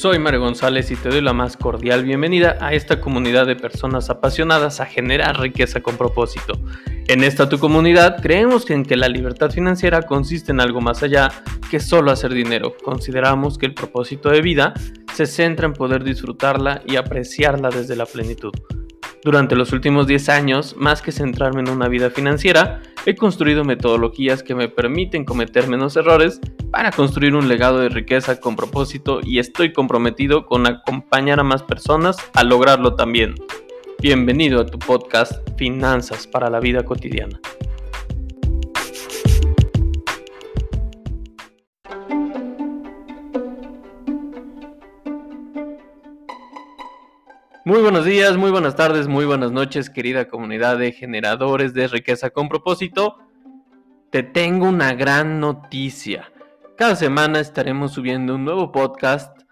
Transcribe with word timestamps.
Soy 0.00 0.18
Mario 0.18 0.40
González 0.40 0.90
y 0.90 0.96
te 0.96 1.10
doy 1.10 1.20
la 1.20 1.34
más 1.34 1.58
cordial 1.58 2.04
bienvenida 2.04 2.56
a 2.58 2.72
esta 2.72 3.02
comunidad 3.02 3.46
de 3.46 3.54
personas 3.54 4.08
apasionadas 4.08 4.80
a 4.80 4.86
generar 4.86 5.38
riqueza 5.38 5.82
con 5.82 5.98
propósito. 5.98 6.54
En 7.06 7.22
esta 7.22 7.50
tu 7.50 7.58
comunidad 7.58 8.22
creemos 8.22 8.70
en 8.70 8.82
que 8.82 8.96
la 8.96 9.08
libertad 9.08 9.50
financiera 9.50 10.00
consiste 10.00 10.52
en 10.52 10.62
algo 10.62 10.80
más 10.80 11.02
allá 11.02 11.28
que 11.70 11.80
solo 11.80 12.10
hacer 12.10 12.32
dinero. 12.32 12.74
Consideramos 12.82 13.58
que 13.58 13.66
el 13.66 13.74
propósito 13.74 14.30
de 14.30 14.40
vida 14.40 14.72
se 15.12 15.26
centra 15.26 15.66
en 15.66 15.74
poder 15.74 16.02
disfrutarla 16.02 16.80
y 16.86 16.96
apreciarla 16.96 17.68
desde 17.68 17.94
la 17.94 18.06
plenitud. 18.06 18.52
Durante 19.22 19.54
los 19.54 19.70
últimos 19.74 20.06
10 20.06 20.30
años, 20.30 20.76
más 20.78 21.02
que 21.02 21.12
centrarme 21.12 21.60
en 21.60 21.68
una 21.68 21.88
vida 21.88 22.08
financiera, 22.08 22.80
he 23.06 23.14
construido 23.14 23.64
metodologías 23.64 24.42
que 24.42 24.54
me 24.54 24.68
permiten 24.68 25.24
cometer 25.24 25.68
menos 25.68 25.96
errores 25.96 26.40
para 26.70 26.92
construir 26.92 27.34
un 27.34 27.48
legado 27.48 27.78
de 27.78 27.88
riqueza 27.88 28.40
con 28.40 28.56
propósito 28.56 29.20
y 29.22 29.38
estoy 29.38 29.72
comprometido 29.72 30.46
con 30.46 30.66
acompañar 30.66 31.40
a 31.40 31.44
más 31.44 31.62
personas 31.62 32.16
a 32.34 32.44
lograrlo 32.44 32.94
también. 32.94 33.34
Bienvenido 34.00 34.60
a 34.60 34.66
tu 34.66 34.78
podcast 34.78 35.32
Finanzas 35.58 36.26
para 36.26 36.48
la 36.48 36.60
Vida 36.60 36.84
Cotidiana. 36.84 37.40
Muy 47.62 47.82
buenos 47.82 48.06
días, 48.06 48.38
muy 48.38 48.50
buenas 48.50 48.74
tardes, 48.74 49.06
muy 49.06 49.26
buenas 49.26 49.52
noches, 49.52 49.90
querida 49.90 50.28
comunidad 50.28 50.78
de 50.78 50.92
generadores 50.92 51.74
de 51.74 51.88
riqueza 51.88 52.30
con 52.30 52.48
propósito. 52.48 53.18
Te 54.08 54.22
tengo 54.22 54.66
una 54.66 54.94
gran 54.94 55.40
noticia. 55.40 56.32
Cada 56.78 56.96
semana 56.96 57.38
estaremos 57.38 57.92
subiendo 57.92 58.36
un 58.36 58.46
nuevo 58.46 58.72
podcast 58.72 59.42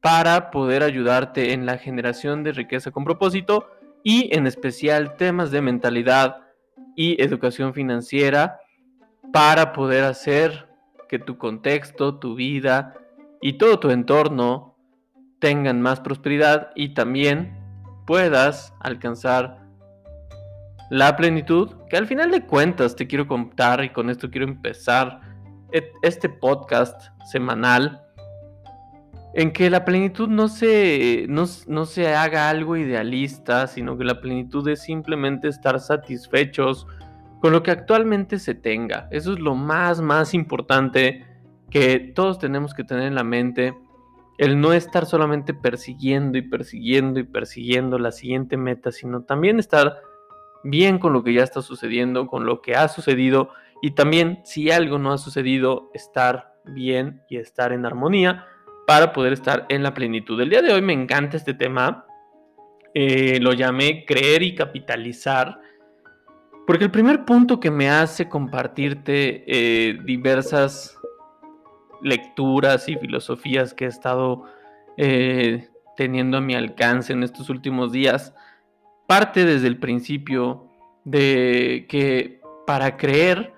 para 0.00 0.50
poder 0.50 0.82
ayudarte 0.82 1.52
en 1.52 1.66
la 1.66 1.76
generación 1.76 2.42
de 2.42 2.52
riqueza 2.52 2.90
con 2.90 3.04
propósito 3.04 3.68
y 4.02 4.34
en 4.34 4.46
especial 4.46 5.16
temas 5.16 5.50
de 5.50 5.60
mentalidad 5.60 6.38
y 6.96 7.22
educación 7.22 7.74
financiera 7.74 8.60
para 9.30 9.74
poder 9.74 10.04
hacer 10.04 10.70
que 11.06 11.18
tu 11.18 11.36
contexto, 11.36 12.18
tu 12.18 12.34
vida 12.34 12.94
y 13.42 13.58
todo 13.58 13.78
tu 13.78 13.90
entorno 13.90 14.74
tengan 15.38 15.82
más 15.82 16.00
prosperidad 16.00 16.70
y 16.74 16.94
también 16.94 17.57
puedas 18.08 18.72
alcanzar 18.80 19.58
la 20.88 21.14
plenitud, 21.14 21.74
que 21.90 21.98
al 21.98 22.06
final 22.06 22.30
de 22.30 22.46
cuentas 22.46 22.96
te 22.96 23.06
quiero 23.06 23.26
contar 23.26 23.84
y 23.84 23.90
con 23.90 24.08
esto 24.08 24.30
quiero 24.30 24.46
empezar 24.48 25.20
este 26.00 26.30
podcast 26.30 27.10
semanal, 27.30 28.02
en 29.34 29.52
que 29.52 29.68
la 29.68 29.84
plenitud 29.84 30.26
no 30.26 30.48
se, 30.48 31.26
no, 31.28 31.84
se 31.84 32.14
haga 32.14 32.48
algo 32.48 32.78
idealista, 32.78 33.66
sino 33.66 33.98
que 33.98 34.04
la 34.04 34.22
plenitud 34.22 34.66
es 34.68 34.80
simplemente 34.80 35.48
estar 35.48 35.78
satisfechos 35.78 36.86
con 37.42 37.52
lo 37.52 37.62
que 37.62 37.72
actualmente 37.72 38.38
se 38.38 38.54
tenga. 38.54 39.06
Eso 39.10 39.34
es 39.34 39.38
lo 39.38 39.54
más, 39.54 40.00
más 40.00 40.32
importante 40.32 41.26
que 41.68 41.98
todos 42.14 42.38
tenemos 42.38 42.72
que 42.72 42.84
tener 42.84 43.04
en 43.04 43.14
la 43.14 43.24
mente 43.24 43.74
el 44.38 44.60
no 44.60 44.72
estar 44.72 45.04
solamente 45.04 45.52
persiguiendo 45.52 46.38
y 46.38 46.42
persiguiendo 46.42 47.18
y 47.20 47.24
persiguiendo 47.24 47.98
la 47.98 48.12
siguiente 48.12 48.56
meta, 48.56 48.92
sino 48.92 49.22
también 49.22 49.58
estar 49.58 50.00
bien 50.62 50.98
con 50.98 51.12
lo 51.12 51.24
que 51.24 51.34
ya 51.34 51.42
está 51.42 51.60
sucediendo, 51.60 52.28
con 52.28 52.46
lo 52.46 52.62
que 52.62 52.76
ha 52.76 52.88
sucedido 52.88 53.50
y 53.82 53.92
también 53.92 54.40
si 54.44 54.70
algo 54.70 54.98
no 54.98 55.12
ha 55.12 55.18
sucedido, 55.18 55.90
estar 55.92 56.54
bien 56.64 57.22
y 57.28 57.36
estar 57.36 57.72
en 57.72 57.84
armonía 57.84 58.46
para 58.86 59.12
poder 59.12 59.32
estar 59.32 59.66
en 59.68 59.82
la 59.82 59.94
plenitud. 59.94 60.40
El 60.40 60.50
día 60.50 60.62
de 60.62 60.72
hoy 60.72 60.82
me 60.82 60.92
encanta 60.92 61.36
este 61.36 61.54
tema, 61.54 62.06
eh, 62.94 63.38
lo 63.40 63.52
llamé 63.52 64.04
creer 64.06 64.42
y 64.42 64.54
capitalizar, 64.54 65.60
porque 66.66 66.84
el 66.84 66.90
primer 66.90 67.24
punto 67.24 67.60
que 67.60 67.70
me 67.70 67.90
hace 67.90 68.28
compartirte 68.28 69.44
eh, 69.46 69.98
diversas 70.04 70.97
lecturas 72.02 72.88
y 72.88 72.96
filosofías 72.96 73.74
que 73.74 73.84
he 73.84 73.88
estado 73.88 74.44
eh, 74.96 75.68
teniendo 75.96 76.38
a 76.38 76.40
mi 76.40 76.54
alcance 76.54 77.12
en 77.12 77.22
estos 77.22 77.50
últimos 77.50 77.92
días, 77.92 78.34
parte 79.06 79.44
desde 79.44 79.66
el 79.66 79.78
principio 79.78 80.68
de 81.04 81.86
que 81.88 82.40
para 82.66 82.96
creer 82.96 83.54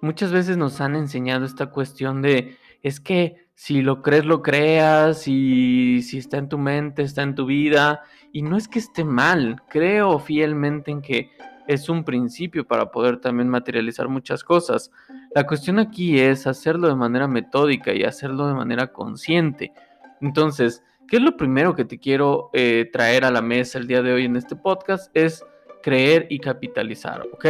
muchas 0.00 0.32
veces 0.32 0.56
nos 0.56 0.80
han 0.80 0.96
enseñado 0.96 1.44
esta 1.44 1.66
cuestión 1.66 2.22
de 2.22 2.56
es 2.82 3.00
que 3.00 3.44
si 3.54 3.82
lo 3.82 4.02
crees, 4.02 4.24
lo 4.24 4.42
creas, 4.42 5.28
y 5.28 6.02
si 6.02 6.18
está 6.18 6.38
en 6.38 6.48
tu 6.48 6.58
mente, 6.58 7.02
está 7.02 7.22
en 7.22 7.34
tu 7.34 7.46
vida, 7.46 8.02
y 8.32 8.42
no 8.42 8.56
es 8.56 8.68
que 8.68 8.80
esté 8.80 9.04
mal, 9.04 9.62
creo 9.68 10.18
fielmente 10.18 10.90
en 10.90 11.00
que 11.00 11.30
es 11.66 11.88
un 11.88 12.04
principio 12.04 12.66
para 12.66 12.90
poder 12.90 13.18
también 13.18 13.48
materializar 13.48 14.08
muchas 14.08 14.44
cosas. 14.44 14.90
La 15.34 15.48
cuestión 15.48 15.80
aquí 15.80 16.20
es 16.20 16.46
hacerlo 16.46 16.86
de 16.86 16.94
manera 16.94 17.26
metódica 17.26 17.92
y 17.92 18.04
hacerlo 18.04 18.46
de 18.46 18.54
manera 18.54 18.92
consciente. 18.92 19.72
Entonces, 20.20 20.84
¿qué 21.08 21.16
es 21.16 21.22
lo 21.22 21.36
primero 21.36 21.74
que 21.74 21.84
te 21.84 21.98
quiero 21.98 22.50
eh, 22.52 22.88
traer 22.92 23.24
a 23.24 23.32
la 23.32 23.42
mesa 23.42 23.78
el 23.78 23.88
día 23.88 24.00
de 24.00 24.12
hoy 24.12 24.26
en 24.26 24.36
este 24.36 24.54
podcast? 24.54 25.10
Es 25.12 25.44
creer 25.82 26.28
y 26.30 26.38
capitalizar, 26.38 27.22
¿ok? 27.32 27.46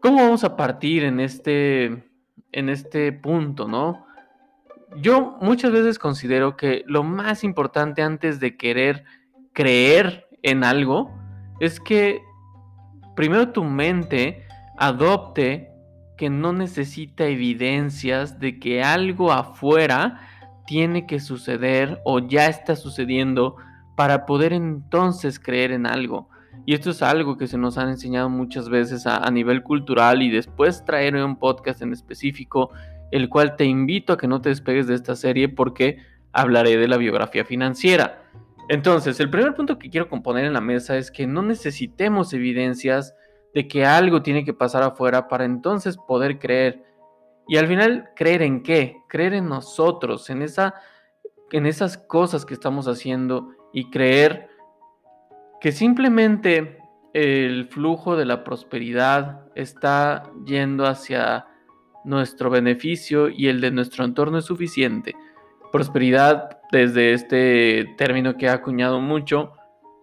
¿Cómo 0.00 0.22
vamos 0.22 0.42
a 0.42 0.56
partir 0.56 1.04
en 1.04 1.20
este, 1.20 2.02
en 2.52 2.68
este 2.70 3.12
punto, 3.12 3.68
no? 3.68 4.06
Yo 4.96 5.36
muchas 5.42 5.72
veces 5.72 5.98
considero 5.98 6.56
que 6.56 6.82
lo 6.86 7.02
más 7.02 7.44
importante 7.44 8.00
antes 8.00 8.40
de 8.40 8.56
querer 8.56 9.04
creer 9.52 10.26
en 10.42 10.64
algo 10.64 11.12
es 11.60 11.78
que 11.78 12.22
primero 13.14 13.50
tu 13.50 13.64
mente 13.64 14.46
adopte 14.78 15.75
que 16.16 16.30
no 16.30 16.52
necesita 16.52 17.26
evidencias 17.26 18.38
de 18.38 18.58
que 18.58 18.82
algo 18.82 19.32
afuera 19.32 20.20
tiene 20.66 21.06
que 21.06 21.20
suceder 21.20 22.00
o 22.04 22.18
ya 22.18 22.46
está 22.46 22.76
sucediendo 22.76 23.56
para 23.96 24.26
poder 24.26 24.52
entonces 24.52 25.38
creer 25.38 25.72
en 25.72 25.86
algo. 25.86 26.28
Y 26.64 26.74
esto 26.74 26.90
es 26.90 27.02
algo 27.02 27.36
que 27.36 27.46
se 27.46 27.58
nos 27.58 27.78
han 27.78 27.88
enseñado 27.88 28.28
muchas 28.28 28.68
veces 28.68 29.06
a, 29.06 29.30
nivel 29.30 29.62
cultural 29.62 30.22
y 30.22 30.30
después 30.30 30.84
traer 30.84 31.14
un 31.16 31.36
podcast 31.36 31.82
en 31.82 31.92
específico, 31.92 32.70
el 33.10 33.28
cual 33.28 33.56
te 33.56 33.64
invito 33.64 34.12
a 34.12 34.16
que 34.16 34.26
no 34.26 34.40
te 34.40 34.48
despegues 34.48 34.86
de 34.86 34.94
esta 34.94 35.14
serie 35.16 35.48
porque 35.48 35.98
hablaré 36.32 36.76
de 36.76 36.88
la 36.88 36.96
biografía 36.96 37.44
financiera. 37.44 38.22
Entonces, 38.68 39.20
el 39.20 39.30
primer 39.30 39.54
punto 39.54 39.78
que 39.78 39.90
quiero 39.90 40.08
componer 40.08 40.44
en 40.44 40.54
la 40.54 40.60
mesa 40.60 40.96
es 40.96 41.10
que 41.10 41.26
no 41.26 41.42
necesitemos 41.42 42.32
evidencias 42.32 43.14
de 43.54 43.68
que 43.68 43.84
algo 43.84 44.22
tiene 44.22 44.44
que 44.44 44.54
pasar 44.54 44.82
afuera 44.82 45.28
para 45.28 45.44
entonces 45.44 45.96
poder 45.96 46.38
creer. 46.38 46.84
Y 47.48 47.56
al 47.56 47.66
final, 47.66 48.10
¿creer 48.14 48.42
en 48.42 48.62
qué? 48.62 48.98
Creer 49.08 49.34
en 49.34 49.48
nosotros, 49.48 50.28
en, 50.30 50.42
esa, 50.42 50.74
en 51.52 51.66
esas 51.66 51.96
cosas 51.96 52.44
que 52.44 52.54
estamos 52.54 52.88
haciendo 52.88 53.50
y 53.72 53.90
creer 53.90 54.48
que 55.60 55.72
simplemente 55.72 56.78
el 57.12 57.68
flujo 57.68 58.16
de 58.16 58.26
la 58.26 58.44
prosperidad 58.44 59.46
está 59.54 60.24
yendo 60.44 60.86
hacia 60.86 61.46
nuestro 62.04 62.50
beneficio 62.50 63.28
y 63.28 63.48
el 63.48 63.60
de 63.60 63.70
nuestro 63.70 64.04
entorno 64.04 64.38
es 64.38 64.44
suficiente 64.44 65.14
prosperidad, 65.76 66.58
desde 66.72 67.12
este 67.12 67.94
término 67.98 68.38
que 68.38 68.48
ha 68.48 68.54
acuñado 68.54 68.98
mucho, 68.98 69.52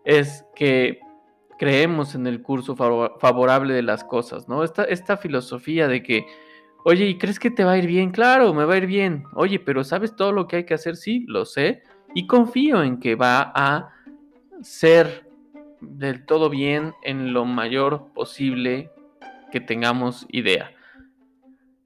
es 0.05 0.45
que 0.55 0.99
creemos 1.57 2.15
en 2.15 2.27
el 2.27 2.41
curso 2.41 2.75
favorable 2.75 3.73
de 3.73 3.81
las 3.81 4.03
cosas, 4.03 4.47
¿no? 4.47 4.63
Esta, 4.63 4.83
esta 4.83 5.17
filosofía 5.17 5.87
de 5.87 6.03
que, 6.03 6.25
oye, 6.83 7.05
¿y 7.07 7.17
crees 7.17 7.39
que 7.39 7.51
te 7.51 7.63
va 7.63 7.73
a 7.73 7.77
ir 7.77 7.87
bien? 7.87 8.11
Claro, 8.11 8.53
me 8.53 8.65
va 8.65 8.75
a 8.75 8.77
ir 8.77 8.87
bien. 8.87 9.23
Oye, 9.33 9.59
pero 9.59 9.83
¿sabes 9.83 10.15
todo 10.15 10.31
lo 10.31 10.47
que 10.47 10.57
hay 10.57 10.65
que 10.65 10.73
hacer? 10.73 10.95
Sí, 10.95 11.25
lo 11.27 11.45
sé. 11.45 11.83
Y 12.13 12.27
confío 12.27 12.83
en 12.83 12.99
que 12.99 13.15
va 13.15 13.51
a 13.55 13.89
ser 14.61 15.29
del 15.81 16.25
todo 16.25 16.49
bien 16.49 16.93
en 17.03 17.33
lo 17.33 17.45
mayor 17.45 18.11
posible 18.13 18.91
que 19.51 19.59
tengamos 19.59 20.25
idea. 20.29 20.71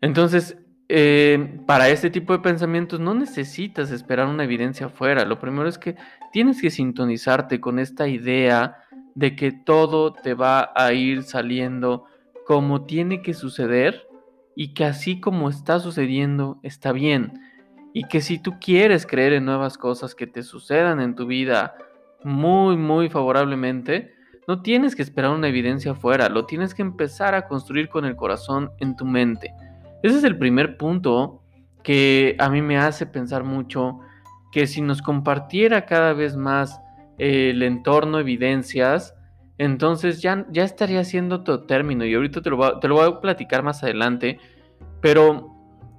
Entonces, 0.02 0.58
eh, 0.90 1.60
para 1.66 1.90
este 1.90 2.10
tipo 2.10 2.32
de 2.32 2.40
pensamientos 2.40 3.00
no 3.00 3.14
necesitas 3.14 3.92
esperar 3.92 4.28
una 4.28 4.46
evidencia 4.46 4.86
afuera. 4.86 5.26
Lo 5.26 5.40
primero 5.40 5.68
es 5.68 5.78
que 5.78 5.96
tienes 6.32 6.62
que 6.62 6.70
sintonizarte 6.70 7.60
con 7.60 7.80
esta 7.80 8.08
idea 8.08 8.78
de 9.18 9.36
que 9.36 9.52
todo 9.52 10.14
te 10.14 10.36
va 10.36 10.72
a 10.76 10.94
ir 10.94 11.24
saliendo 11.24 12.06
como 12.46 12.86
tiene 12.86 13.24
que 13.24 13.34
suceder 13.34 14.08
y 14.56 14.76
que 14.76 14.86
así 14.86 15.20
como 15.20 15.50
está 15.50 15.80
sucediendo 15.80 16.60
está 16.62 16.92
bien. 16.92 17.34
Y 17.94 18.04
que 18.04 18.22
si 18.22 18.38
tú 18.38 18.60
quieres 18.62 19.08
creer 19.08 19.34
en 19.34 19.46
nuevas 19.46 19.80
cosas 19.80 20.14
que 20.14 20.28
te 20.28 20.44
sucedan 20.44 21.02
en 21.02 21.16
tu 21.16 21.26
vida 21.26 21.74
muy, 22.24 22.78
muy 22.78 23.10
favorablemente, 23.10 24.14
no 24.48 24.62
tienes 24.62 24.96
que 24.96 25.02
esperar 25.02 25.32
una 25.32 25.48
evidencia 25.48 25.94
afuera, 25.94 26.30
lo 26.30 26.46
tienes 26.46 26.76
que 26.76 26.84
empezar 26.84 27.34
a 27.34 27.48
construir 27.48 27.90
con 27.90 28.06
el 28.06 28.16
corazón 28.16 28.70
en 28.78 28.96
tu 28.96 29.04
mente. 29.04 29.52
Ese 30.04 30.20
es 30.20 30.24
el 30.26 30.38
primer 30.38 30.78
punto 30.78 31.42
que 31.82 32.36
a 32.38 32.50
mí 32.50 32.62
me 32.62 32.78
hace 32.78 33.08
pensar 33.08 33.44
mucho 33.44 34.00
que 34.52 34.68
si 34.68 34.84
nos 34.84 35.02
compartiera 35.02 35.88
cada 35.88 36.14
vez 36.14 36.36
más 36.36 36.80
el 37.18 37.64
entorno, 37.64 38.20
evidencias, 38.20 39.16
entonces 39.58 40.22
ya, 40.22 40.46
ya 40.52 40.64
estaría 40.64 41.04
siendo 41.04 41.44
todo 41.44 41.64
término 41.64 42.06
y 42.06 42.14
ahorita 42.14 42.42
te 42.42 42.50
lo, 42.50 42.80
te 42.80 42.88
lo 42.88 42.96
voy 42.96 43.10
a 43.10 43.20
platicar 43.20 43.64
más 43.64 43.84
adelante, 43.84 44.40
pero 45.02 45.56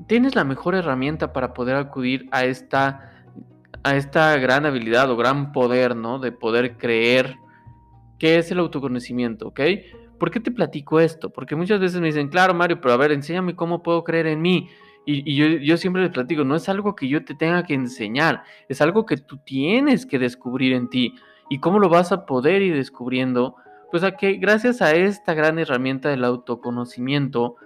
tienes 0.07 0.37
la 0.37 0.45
mejor 0.45 0.75
herramienta 0.75 1.33
para 1.33 1.53
poder 1.55 1.77
acudir 1.77 2.29
a 2.31 2.45
esta, 2.45 3.25
a 3.83 3.97
esta 3.97 4.37
gran 4.37 4.65
habilidad 4.65 5.11
o 5.11 5.17
gran 5.17 5.53
poder, 5.53 5.97
¿no? 5.97 6.19
De 6.19 6.31
poder 6.31 6.77
creer 6.77 7.37
que 8.19 8.39
es 8.39 8.51
el 8.51 8.59
autoconocimiento, 8.59 9.49
¿ok? 9.49 9.61
¿Por 10.19 10.31
qué 10.31 10.41
te 10.41 10.51
platico 10.51 11.01
esto? 11.01 11.31
Porque 11.31 11.57
muchas 11.57 11.81
veces 11.81 12.01
me 12.01 12.09
dicen, 12.09 12.29
claro, 12.29 12.55
Mario, 12.55 12.81
pero 12.81 12.95
a 12.95 12.97
ver, 12.97 13.13
enséñame 13.13 13.55
cómo 13.55 13.83
puedo 13.83 14.03
creer 14.03 14.27
en 14.27 14.43
mí. 14.43 14.69
Y, 15.11 15.37
yo, 15.37 15.47
yo, 15.47 15.79
siempre 15.79 16.03
les 16.03 16.11
platico, 16.11 16.45
no 16.45 16.55
es 16.55 16.69
algo 16.69 16.95
que 16.95 17.09
yo 17.09 17.25
te 17.25 17.35
tenga 17.35 17.63
que 17.63 17.73
enseñar, 17.73 18.43
es 18.69 18.83
algo 18.83 19.07
que 19.07 19.17
tú 19.17 19.39
tienes 19.39 20.05
que 20.05 20.19
descubrir 20.19 20.75
en 20.75 20.91
ti. 20.91 21.15
¿Y 21.49 21.61
cómo 21.61 21.79
lo 21.79 21.89
vas 21.89 22.13
a 22.13 22.27
poder 22.27 22.61
ir 22.61 22.75
descubriendo? 22.75 23.57
Pues 23.91 24.05
a 24.05 24.19
que 24.19 24.35
gracias 24.35 24.83
a 24.83 24.95
esta 24.95 25.33
gran 25.33 25.59
herramienta 25.59 26.11
del 26.11 26.25
autoconocimiento, 26.25 27.57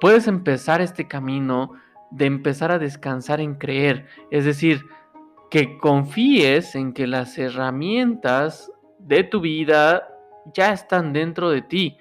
puedes 0.00 0.26
empezar 0.26 0.80
este 0.80 1.06
camino 1.06 1.70
de 2.10 2.26
empezar 2.26 2.72
a 2.72 2.80
descansar 2.80 3.40
en 3.40 3.54
creer. 3.54 4.06
Es 4.32 4.44
decir, 4.44 4.84
que 5.52 5.78
confíes 5.78 6.74
en 6.74 6.92
que 6.92 7.06
las 7.06 7.38
herramientas 7.38 8.72
de 8.98 9.22
tu 9.22 9.40
vida 9.40 10.08
ya 10.52 10.72
están 10.72 11.12
dentro 11.12 11.50
de 11.50 11.62
ti. 11.62 11.98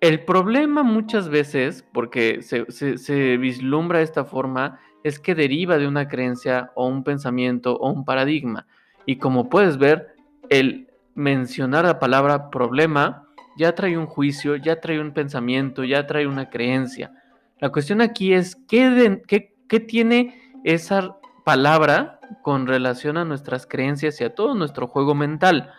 El 0.00 0.24
problema 0.24 0.82
muchas 0.82 1.28
veces, 1.28 1.84
porque 1.92 2.40
se, 2.42 3.36
vislumbra 3.36 3.98
de 3.98 4.04
esta 4.04 4.24
forma, 4.24 4.80
es 5.04 5.18
que 5.18 5.34
deriva 5.34 5.76
de 5.76 5.86
una 5.86 6.08
creencia 6.08 6.72
o 6.74 6.86
un 6.86 7.04
pensamiento 7.04 7.76
o 7.76 7.90
un 7.90 8.06
paradigma. 8.06 8.66
Y 9.04 9.16
como 9.16 9.50
puedes 9.50 9.76
ver, 9.76 10.14
el 10.48 10.88
mencionar 11.14 11.84
la 11.84 11.98
palabra 11.98 12.50
problema 12.50 13.28
ya 13.58 13.74
trae 13.74 13.98
un 13.98 14.06
juicio, 14.06 14.56
ya 14.56 14.80
trae 14.80 15.00
un 15.00 15.12
pensamiento, 15.12 15.84
ya 15.84 16.06
trae 16.06 16.26
una 16.26 16.48
creencia. 16.48 17.12
La 17.58 17.70
cuestión 17.70 18.00
aquí 18.00 18.32
es 18.32 18.56
qué, 18.56 19.22
qué 19.68 19.80
tiene 19.80 20.40
esa 20.64 21.18
palabra 21.44 22.20
con 22.42 22.66
relación 22.66 23.18
a 23.18 23.26
nuestras 23.26 23.66
creencias 23.66 24.18
y 24.20 24.24
a 24.24 24.34
todo 24.34 24.54
nuestro 24.54 24.86
juego 24.86 25.14
mental. 25.14 25.72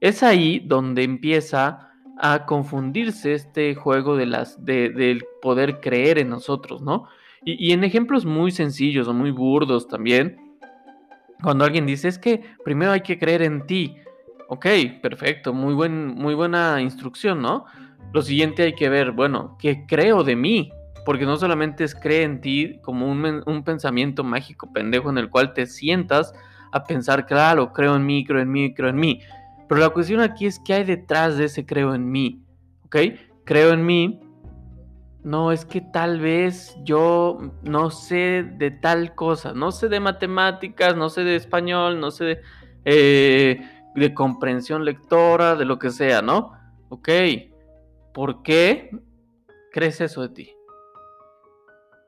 Es 0.00 0.22
ahí 0.22 0.60
donde 0.60 1.02
empieza 1.02 1.93
a 2.18 2.46
confundirse 2.46 3.34
este 3.34 3.74
juego 3.74 4.16
de 4.16 4.26
las, 4.26 4.64
del 4.64 5.24
poder 5.42 5.80
creer 5.80 6.18
en 6.18 6.28
nosotros, 6.28 6.82
¿no? 6.82 7.08
Y, 7.46 7.72
en 7.72 7.84
ejemplos 7.84 8.24
muy 8.24 8.50
sencillos 8.52 9.06
o 9.06 9.12
muy 9.12 9.30
burdos 9.30 9.86
también, 9.86 10.38
cuando 11.42 11.64
alguien 11.64 11.84
dice 11.84 12.08
es 12.08 12.18
que 12.18 12.42
primero 12.64 12.92
hay 12.92 13.02
que 13.02 13.18
creer 13.18 13.42
en 13.42 13.66
ti, 13.66 13.96
ok, 14.48 14.66
perfecto, 15.02 15.52
muy, 15.52 15.74
buen, 15.74 16.06
muy 16.06 16.34
buena 16.34 16.80
instrucción, 16.80 17.42
¿no? 17.42 17.66
Lo 18.14 18.22
siguiente 18.22 18.62
hay 18.62 18.74
que 18.74 18.88
ver, 18.88 19.12
bueno, 19.12 19.58
¿qué 19.60 19.84
creo 19.86 20.24
de 20.24 20.36
mí? 20.36 20.72
Porque 21.04 21.26
no 21.26 21.36
solamente 21.36 21.84
es 21.84 21.94
creer 21.94 22.22
en 22.22 22.40
ti 22.40 22.78
como 22.80 23.10
un, 23.10 23.42
un 23.44 23.62
pensamiento 23.62 24.24
mágico 24.24 24.72
pendejo 24.72 25.10
en 25.10 25.18
el 25.18 25.28
cual 25.28 25.52
te 25.52 25.66
sientas 25.66 26.32
a 26.72 26.84
pensar, 26.84 27.26
claro, 27.26 27.74
creo 27.74 27.94
en 27.96 28.06
mí, 28.06 28.24
creo 28.24 28.40
en 28.40 28.50
mí, 28.50 28.72
creo 28.72 28.88
en 28.88 28.96
mí 28.96 29.20
pero 29.68 29.80
la 29.80 29.90
cuestión 29.90 30.20
aquí 30.20 30.46
es 30.46 30.60
qué 30.64 30.74
hay 30.74 30.84
detrás 30.84 31.36
de 31.36 31.44
ese 31.44 31.64
creo 31.66 31.94
en 31.94 32.10
mí. 32.10 32.42
¿Ok? 32.84 32.96
Creo 33.44 33.72
en 33.72 33.84
mí. 33.84 34.20
No, 35.22 35.52
es 35.52 35.64
que 35.64 35.80
tal 35.80 36.20
vez 36.20 36.76
yo 36.84 37.38
no 37.62 37.90
sé 37.90 38.44
de 38.58 38.70
tal 38.70 39.14
cosa. 39.14 39.54
No 39.54 39.72
sé 39.72 39.88
de 39.88 40.00
matemáticas, 40.00 40.96
no 40.96 41.08
sé 41.08 41.24
de 41.24 41.36
español, 41.36 41.98
no 41.98 42.10
sé 42.10 42.24
de, 42.24 42.40
eh, 42.84 43.60
de 43.94 44.14
comprensión 44.14 44.84
lectora, 44.84 45.56
de 45.56 45.64
lo 45.64 45.78
que 45.78 45.90
sea, 45.90 46.20
¿no? 46.20 46.52
Ok. 46.90 47.08
¿Por 48.12 48.42
qué 48.42 48.90
crees 49.72 50.00
eso 50.00 50.22
de 50.22 50.28
ti? 50.28 50.54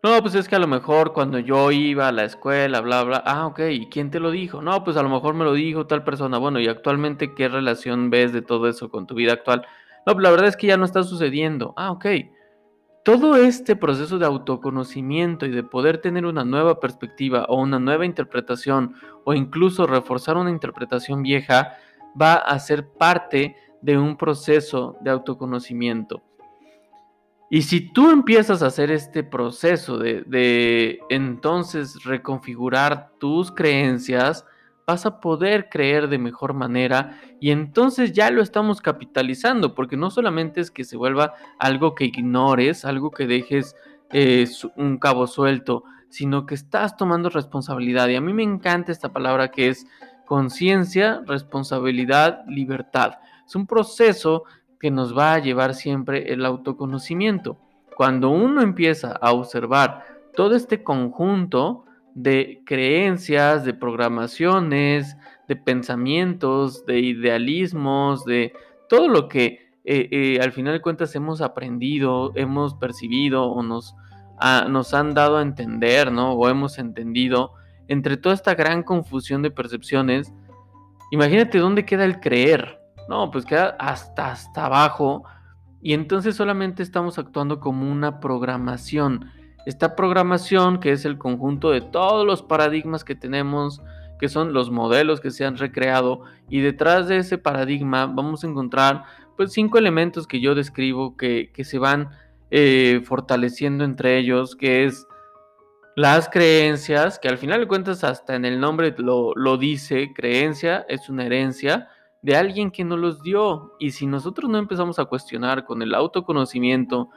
No, 0.06 0.22
pues 0.22 0.36
es 0.36 0.46
que 0.46 0.54
a 0.54 0.60
lo 0.60 0.68
mejor 0.68 1.12
cuando 1.12 1.40
yo 1.40 1.72
iba 1.72 2.06
a 2.06 2.12
la 2.12 2.22
escuela, 2.22 2.80
bla, 2.80 3.02
bla, 3.02 3.24
ah, 3.26 3.44
ok, 3.48 3.58
¿y 3.72 3.86
quién 3.86 4.12
te 4.12 4.20
lo 4.20 4.30
dijo? 4.30 4.62
No, 4.62 4.84
pues 4.84 4.96
a 4.96 5.02
lo 5.02 5.08
mejor 5.08 5.34
me 5.34 5.42
lo 5.42 5.52
dijo 5.52 5.88
tal 5.88 6.04
persona. 6.04 6.38
Bueno, 6.38 6.60
¿y 6.60 6.68
actualmente 6.68 7.34
qué 7.34 7.48
relación 7.48 8.08
ves 8.08 8.32
de 8.32 8.40
todo 8.40 8.68
eso 8.68 8.88
con 8.88 9.08
tu 9.08 9.16
vida 9.16 9.32
actual? 9.32 9.66
No, 10.06 10.12
pues 10.12 10.22
la 10.22 10.30
verdad 10.30 10.46
es 10.46 10.56
que 10.56 10.68
ya 10.68 10.76
no 10.76 10.84
está 10.84 11.02
sucediendo. 11.02 11.74
Ah, 11.76 11.90
ok. 11.90 12.06
Todo 13.04 13.34
este 13.34 13.74
proceso 13.74 14.16
de 14.20 14.26
autoconocimiento 14.26 15.44
y 15.44 15.50
de 15.50 15.64
poder 15.64 15.98
tener 15.98 16.24
una 16.24 16.44
nueva 16.44 16.78
perspectiva 16.78 17.44
o 17.48 17.60
una 17.60 17.80
nueva 17.80 18.06
interpretación 18.06 18.94
o 19.24 19.34
incluso 19.34 19.88
reforzar 19.88 20.36
una 20.36 20.50
interpretación 20.50 21.24
vieja 21.24 21.78
va 22.20 22.34
a 22.34 22.56
ser 22.60 22.92
parte 22.92 23.56
de 23.82 23.98
un 23.98 24.16
proceso 24.16 24.98
de 25.00 25.10
autoconocimiento. 25.10 26.22
Y 27.48 27.62
si 27.62 27.80
tú 27.92 28.10
empiezas 28.10 28.62
a 28.62 28.66
hacer 28.66 28.90
este 28.90 29.22
proceso 29.22 29.98
de, 29.98 30.98
entonces 31.08 32.02
reconfigurar 32.04 33.10
tus 33.18 33.52
creencias, 33.52 34.44
vas 34.84 35.06
a 35.06 35.20
poder 35.20 35.68
creer 35.68 36.08
de 36.08 36.18
mejor 36.18 36.54
manera 36.54 37.20
y 37.40 37.50
entonces 37.50 38.12
ya 38.12 38.30
lo 38.30 38.42
estamos 38.42 38.80
capitalizando, 38.80 39.74
porque 39.74 39.96
no 39.96 40.10
solamente 40.10 40.60
es 40.60 40.70
que 40.70 40.84
se 40.84 40.96
vuelva 40.96 41.34
algo 41.58 41.94
que 41.94 42.04
ignores, 42.04 42.84
algo 42.84 43.10
que 43.10 43.26
dejes 43.26 43.76
eh, 44.12 44.48
un 44.76 44.98
cabo 44.98 45.26
suelto, 45.26 45.84
sino 46.08 46.46
que 46.46 46.54
estás 46.54 46.96
tomando 46.96 47.28
responsabilidad. 47.30 48.08
Y 48.08 48.16
a 48.16 48.20
mí 48.20 48.32
me 48.32 48.42
encanta 48.42 48.90
esta 48.90 49.12
palabra 49.12 49.50
que 49.50 49.68
es 49.68 49.86
conciencia, 50.24 51.22
responsabilidad, 51.26 52.44
libertad. 52.48 53.14
Es 53.46 53.54
un 53.54 53.66
proceso 53.66 54.44
que 54.80 54.90
nos 54.90 55.16
va 55.16 55.34
a 55.34 55.38
llevar 55.38 55.74
siempre 55.74 56.32
el 56.32 56.44
autoconocimiento. 56.44 57.58
Cuando 57.96 58.30
uno 58.30 58.62
empieza 58.62 59.12
a 59.12 59.32
observar 59.32 60.04
todo 60.34 60.54
este 60.54 60.82
conjunto 60.82 61.84
de 62.14 62.62
creencias, 62.64 63.64
de 63.64 63.74
programaciones, 63.74 65.16
de 65.48 65.56
pensamientos, 65.56 66.84
de 66.86 67.00
idealismos, 67.00 68.24
de 68.24 68.52
todo 68.88 69.08
lo 69.08 69.28
que 69.28 69.66
eh, 69.84 70.08
eh, 70.10 70.40
al 70.42 70.52
final 70.52 70.72
de 70.72 70.80
cuentas 70.80 71.14
hemos 71.14 71.40
aprendido, 71.40 72.32
hemos 72.34 72.74
percibido 72.74 73.44
o 73.44 73.62
nos, 73.62 73.94
nos 74.68 74.94
han 74.94 75.14
dado 75.14 75.36
a 75.36 75.42
entender, 75.42 76.10
¿no? 76.10 76.32
O 76.32 76.48
hemos 76.48 76.78
entendido, 76.78 77.52
entre 77.86 78.16
toda 78.16 78.34
esta 78.34 78.54
gran 78.54 78.82
confusión 78.82 79.42
de 79.42 79.52
percepciones, 79.52 80.34
imagínate 81.12 81.58
dónde 81.58 81.84
queda 81.84 82.04
el 82.04 82.18
creer, 82.18 82.75
no, 83.08 83.30
pues 83.30 83.44
queda 83.44 83.76
hasta, 83.78 84.30
hasta 84.30 84.66
abajo. 84.66 85.24
Y 85.80 85.92
entonces 85.92 86.36
solamente 86.36 86.82
estamos 86.82 87.18
actuando 87.18 87.60
como 87.60 87.90
una 87.90 88.20
programación. 88.20 89.30
Esta 89.66 89.96
programación, 89.96 90.80
que 90.80 90.92
es 90.92 91.04
el 91.04 91.18
conjunto 91.18 91.70
de 91.70 91.80
todos 91.80 92.26
los 92.26 92.42
paradigmas 92.42 93.04
que 93.04 93.14
tenemos, 93.14 93.82
que 94.18 94.28
son 94.28 94.52
los 94.52 94.70
modelos 94.70 95.20
que 95.20 95.30
se 95.30 95.44
han 95.44 95.56
recreado, 95.56 96.22
y 96.48 96.60
detrás 96.60 97.08
de 97.08 97.18
ese 97.18 97.38
paradigma 97.38 98.06
vamos 98.06 98.42
a 98.42 98.46
encontrar 98.46 99.04
pues 99.36 99.52
cinco 99.52 99.78
elementos 99.78 100.26
que 100.26 100.40
yo 100.40 100.54
describo 100.54 101.16
que, 101.16 101.50
se 101.62 101.78
van 101.78 102.10
eh, 102.50 103.02
fortaleciendo 103.04 103.84
entre 103.84 104.18
ellos, 104.18 104.56
que 104.56 104.86
es 104.86 105.06
las 105.94 106.28
creencias, 106.28 107.18
que 107.18 107.28
al 107.28 107.38
final 107.38 107.60
de 107.60 107.68
cuentas 107.68 108.04
hasta 108.04 108.34
en 108.34 108.44
el 108.44 108.60
nombre 108.60 108.94
lo, 108.98 109.34
lo 109.34 109.56
dice, 109.56 110.12
creencia 110.14 110.86
es 110.88 111.08
una 111.08 111.26
herencia, 111.26 111.88
de 112.26 112.34
alguien 112.34 112.72
que 112.72 112.82
nos 112.82 112.98
los 112.98 113.22
dio. 113.22 113.76
Y 113.78 113.92
si 113.92 114.04
nosotros 114.04 114.50
no 114.50 114.58
empezamos 114.58 114.98
a 114.98 115.04
cuestionar 115.04 115.64
con 115.64 115.80
el 115.80 115.94
autoconocimiento, 115.94 117.08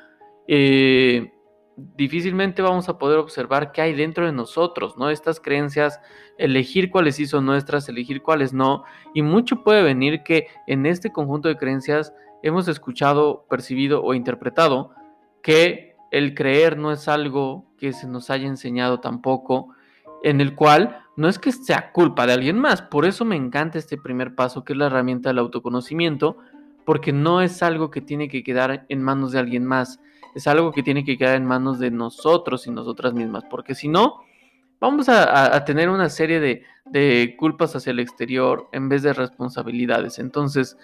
eh, 0.47 1.33
difícilmente 1.75 2.61
vamos 2.61 2.89
a 2.89 2.99
poder 2.99 3.17
observar 3.17 3.71
qué 3.71 3.81
hay 3.81 3.95
dentro 3.95 4.27
de 4.27 4.31
nosotros, 4.31 4.99
¿no? 4.99 5.09
Estas 5.09 5.39
creencias, 5.39 5.99
elegir 6.37 6.91
cuáles 6.91 7.15
sí 7.15 7.25
son 7.25 7.47
nuestras, 7.47 7.89
elegir 7.89 8.21
cuáles 8.21 8.53
no. 8.53 8.83
Y 9.15 9.23
mucho 9.23 9.63
puede 9.63 9.81
venir 9.81 10.21
que 10.21 10.45
en 10.67 10.85
este 10.85 11.11
conjunto 11.11 11.47
de 11.47 11.57
creencias 11.57 12.13
hemos 12.43 12.67
escuchado, 12.67 13.47
percibido 13.49 14.03
o 14.03 14.13
interpretado 14.13 14.91
que 15.41 15.95
el 16.11 16.35
creer 16.35 16.77
no 16.77 16.91
es 16.91 17.07
algo 17.07 17.65
que 17.79 17.93
se 17.93 18.07
nos 18.07 18.29
haya 18.29 18.47
enseñado 18.47 18.99
tampoco, 18.99 19.73
en 20.21 20.39
el 20.39 20.53
cual 20.53 21.01
no 21.19 21.27
es 21.27 21.37
que 21.37 21.51
sea 21.51 21.91
culpa 21.91 22.25
de 22.25 22.33
alguien 22.33 22.57
más, 22.57 22.81
por 22.81 23.05
eso 23.05 23.25
me 23.25 23.35
encanta 23.35 23.77
este 23.77 23.97
primer 23.97 24.35
paso 24.35 24.63
que 24.63 24.71
es 24.71 24.79
la 24.79 24.85
herramienta 24.85 25.29
del 25.29 25.39
autoconocimiento, 25.39 26.37
porque 26.85 27.11
no 27.11 27.41
es 27.41 27.61
algo 27.61 27.91
que 27.91 27.99
tiene 27.99 28.29
que 28.29 28.41
quedar 28.41 28.85
en 28.87 29.03
manos 29.03 29.33
de 29.33 29.39
alguien 29.39 29.65
más, 29.65 29.99
es 30.33 30.47
algo 30.47 30.71
que 30.71 30.81
tiene 30.81 31.03
que 31.03 31.17
quedar 31.17 31.35
en 31.35 31.45
manos 31.45 31.77
de 31.77 31.91
nosotros 31.91 32.67
y 32.67 32.71
nosotras 32.71 33.13
mismas, 33.13 33.43
porque 33.49 33.75
si 33.75 33.89
no, 33.89 34.21
vamos 34.79 35.09
a, 35.09 35.65
tener 35.65 35.89
una 35.89 36.07
serie 36.07 36.39
de, 36.39 37.35
culpas 37.37 37.75
hacia 37.75 37.91
el 37.91 37.99
exterior 37.99 38.69
en 38.71 38.87
vez 38.87 39.03
de 39.03 39.11
responsabilidades. 39.11 40.19
Entonces, 40.19 40.77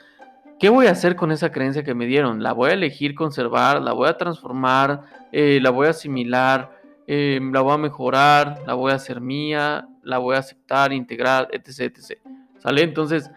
¿qué 0.59 0.67
voy 0.67 0.87
a 0.87 0.91
hacer 0.91 1.15
con 1.15 1.31
esa 1.31 1.53
creencia 1.53 1.85
que 1.85 1.95
me 1.95 2.07
dieron? 2.07 2.43
¿La 2.43 2.51
voy 2.51 2.71
a 2.71 2.73
elegir 2.73 3.15
conservar? 3.15 3.81
¿La 3.81 3.93
voy 3.93 4.09
a 4.09 4.17
transformar? 4.17 5.03
Eh, 5.31 5.59
¿La 5.61 5.69
voy 5.69 5.87
a 5.87 5.91
asimilar? 5.91 6.77
Eh, 7.07 7.39
¿La 7.53 7.61
voy 7.61 7.73
a 7.73 7.77
mejorar? 7.77 8.61
¿La 8.67 8.73
voy 8.73 8.91
a 8.91 8.95
hacer 8.95 9.21
mía? 9.21 9.87
La 10.05 10.19
voy 10.19 10.35
a 10.35 10.39
aceptar, 10.39 10.93
integrar, 10.93 11.49
etc, 11.51 11.97
etc. 11.97 12.19
¿Sale? 12.59 12.83
Entonces, 12.83 13.29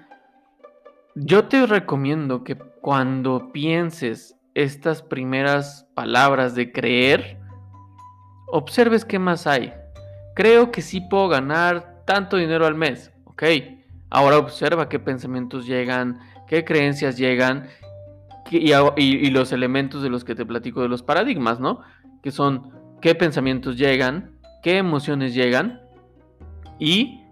yo 1.14 1.46
te 1.46 1.66
recomiendo 1.66 2.44
que 2.44 2.56
cuando 2.56 3.50
pienses 3.52 4.36
estas 4.54 5.02
primeras 5.02 5.88
palabras 5.94 6.54
de 6.54 6.70
creer, 6.70 7.38
observes 8.46 9.04
qué 9.04 9.18
más 9.18 9.46
hay. 9.46 9.72
Creo 10.34 10.70
que 10.70 10.82
sí 10.82 11.00
puedo 11.00 11.28
ganar 11.28 12.02
tanto 12.04 12.36
dinero 12.36 12.66
al 12.66 12.74
mes, 12.74 13.10
¿ok? 13.24 13.42
Ahora 14.10 14.38
observa 14.38 14.88
qué 14.88 14.98
pensamientos 14.98 15.66
llegan, 15.66 16.20
qué 16.46 16.64
creencias 16.64 17.16
llegan 17.16 17.68
y, 18.50 19.30
los 19.30 19.52
elementos 19.52 20.02
de 20.02 20.08
los 20.10 20.24
que 20.24 20.34
te 20.34 20.46
platico 20.46 20.80
de 20.82 20.88
los 20.88 21.02
paradigmas, 21.02 21.60
¿no? 21.60 21.80
Que 22.22 22.30
son 22.30 22.72
qué 23.02 23.14
pensamientos 23.14 23.76
llegan, 23.76 24.38
qué 24.62 24.78
emociones 24.78 25.34
llegan 25.34 25.82
y 26.78 27.24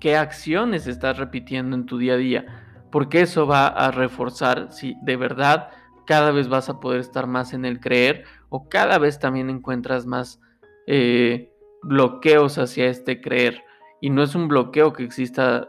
qué 0.00 0.16
acciones 0.16 0.86
estás 0.86 1.18
repitiendo 1.18 1.76
en 1.76 1.86
tu 1.86 1.98
día 1.98 2.14
a 2.14 2.16
día. 2.16 2.46
Porque 2.90 3.20
eso 3.22 3.46
va 3.46 3.68
a 3.68 3.90
reforzar 3.90 4.72
si 4.72 4.96
de 5.02 5.16
verdad 5.16 5.68
cada 6.06 6.30
vez 6.30 6.48
vas 6.48 6.68
a 6.68 6.80
poder 6.80 7.00
estar 7.00 7.26
más 7.26 7.52
en 7.52 7.64
el 7.64 7.80
creer 7.80 8.24
o 8.48 8.68
cada 8.68 8.98
vez 8.98 9.18
también 9.18 9.48
encuentras 9.48 10.04
más 10.04 10.40
eh, 10.86 11.52
bloqueos 11.82 12.58
hacia 12.58 12.86
este 12.86 13.20
creer. 13.20 13.62
Y 14.00 14.10
no 14.10 14.22
es 14.22 14.34
un 14.34 14.48
bloqueo 14.48 14.92
que 14.92 15.04
exista 15.04 15.68